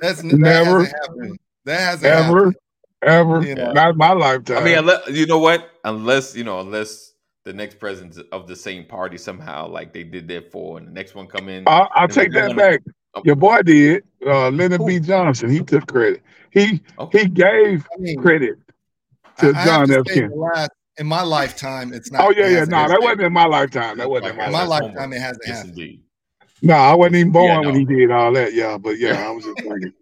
[0.00, 0.80] That's that Never.
[0.84, 1.38] hasn't happened.
[1.64, 2.56] That hasn't ever, happened.
[3.02, 3.72] ever, You know.
[3.72, 4.58] not in my lifetime.
[4.58, 5.70] I mean, unless, you know what?
[5.84, 7.12] Unless you know, unless
[7.44, 10.92] the next president of the same party somehow, like they did there for, and the
[10.92, 11.62] next one come in.
[11.68, 12.80] I'll, I'll take we're that gonna- back.
[12.88, 12.90] Oh.
[13.24, 14.04] Your boy did.
[14.24, 14.86] Uh, Lyndon Who?
[14.86, 15.00] B.
[15.00, 15.50] Johnson.
[15.50, 16.22] He took credit.
[16.50, 17.20] He Okay.
[17.20, 18.56] he gave I mean, credit
[19.38, 20.04] to I have John to F.
[20.06, 20.34] Kennedy.
[20.98, 22.22] in my lifetime, it's not.
[22.22, 22.64] Oh yeah, it yeah.
[22.64, 22.92] No, happened.
[22.94, 23.98] that wasn't in my lifetime.
[23.98, 24.88] That wasn't in my In my lifetime.
[24.94, 25.78] lifetime, it hasn't Yes, happened.
[25.78, 26.02] indeed.
[26.62, 28.54] No, I wasn't even born Yeah, when he did all that.
[28.54, 29.92] Yeah, but yeah, I was just thinking.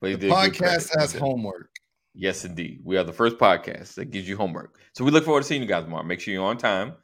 [0.00, 1.70] But he The did podcast has He homework.
[2.14, 2.80] Yes, indeed.
[2.84, 4.78] We are the first podcast that gives you homework.
[4.92, 6.02] So we look forward to seeing you guys tomorrow.
[6.04, 6.94] Make sure you're on time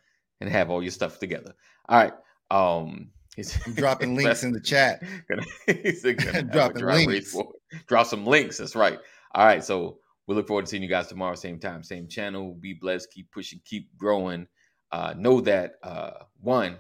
[0.40, 1.54] and have all your stuff together.
[1.88, 2.12] All right.
[2.50, 5.02] Um, he's I'm dropping links in the chat.
[5.28, 7.36] Gonna, he's gonna Dropping links.
[7.86, 8.58] Drop some links.
[8.58, 8.98] That's right.
[9.34, 9.62] All right.
[9.62, 12.54] So we look forward to seeing you guys tomorrow, same time, same channel.
[12.54, 13.10] Be blessed.
[13.12, 13.60] Keep pushing.
[13.64, 14.46] Keep growing.
[14.92, 16.10] Uh, know that uh,
[16.40, 16.76] one,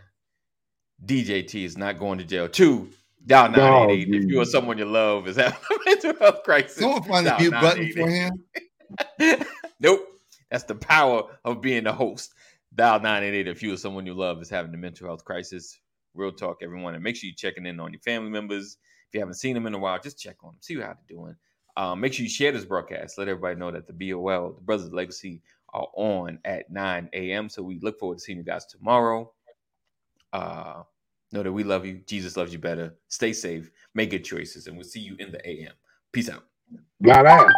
[1.04, 2.48] DJT is not going to jail.
[2.48, 2.88] Two,
[3.26, 4.14] dial nine eight eight.
[4.14, 7.36] If you or someone you love is having a mental health crisis, Someone find the
[7.38, 8.44] mute button for him.
[9.80, 10.08] nope.
[10.50, 12.32] That's the power of being the host.
[12.74, 15.78] Dial 988 if you or someone you love is having a mental health crisis.
[16.14, 16.94] Real talk, everyone.
[16.94, 18.78] And make sure you're checking in on your family members.
[19.08, 20.96] If you haven't seen them in a while, just check on them, see how they're
[21.08, 21.36] doing.
[21.76, 23.18] Um, make sure you share this broadcast.
[23.18, 25.42] Let everybody know that the BOL, the Brothers Legacy,
[25.72, 27.48] are on at 9 a.m.
[27.48, 29.32] So we look forward to seeing you guys tomorrow.
[30.32, 30.82] Uh,
[31.32, 32.00] know that we love you.
[32.06, 32.94] Jesus loves you better.
[33.08, 33.70] Stay safe.
[33.94, 34.66] Make good choices.
[34.68, 35.72] And we'll see you in the AM.
[36.12, 36.44] Peace out.
[37.00, 37.48] Blah.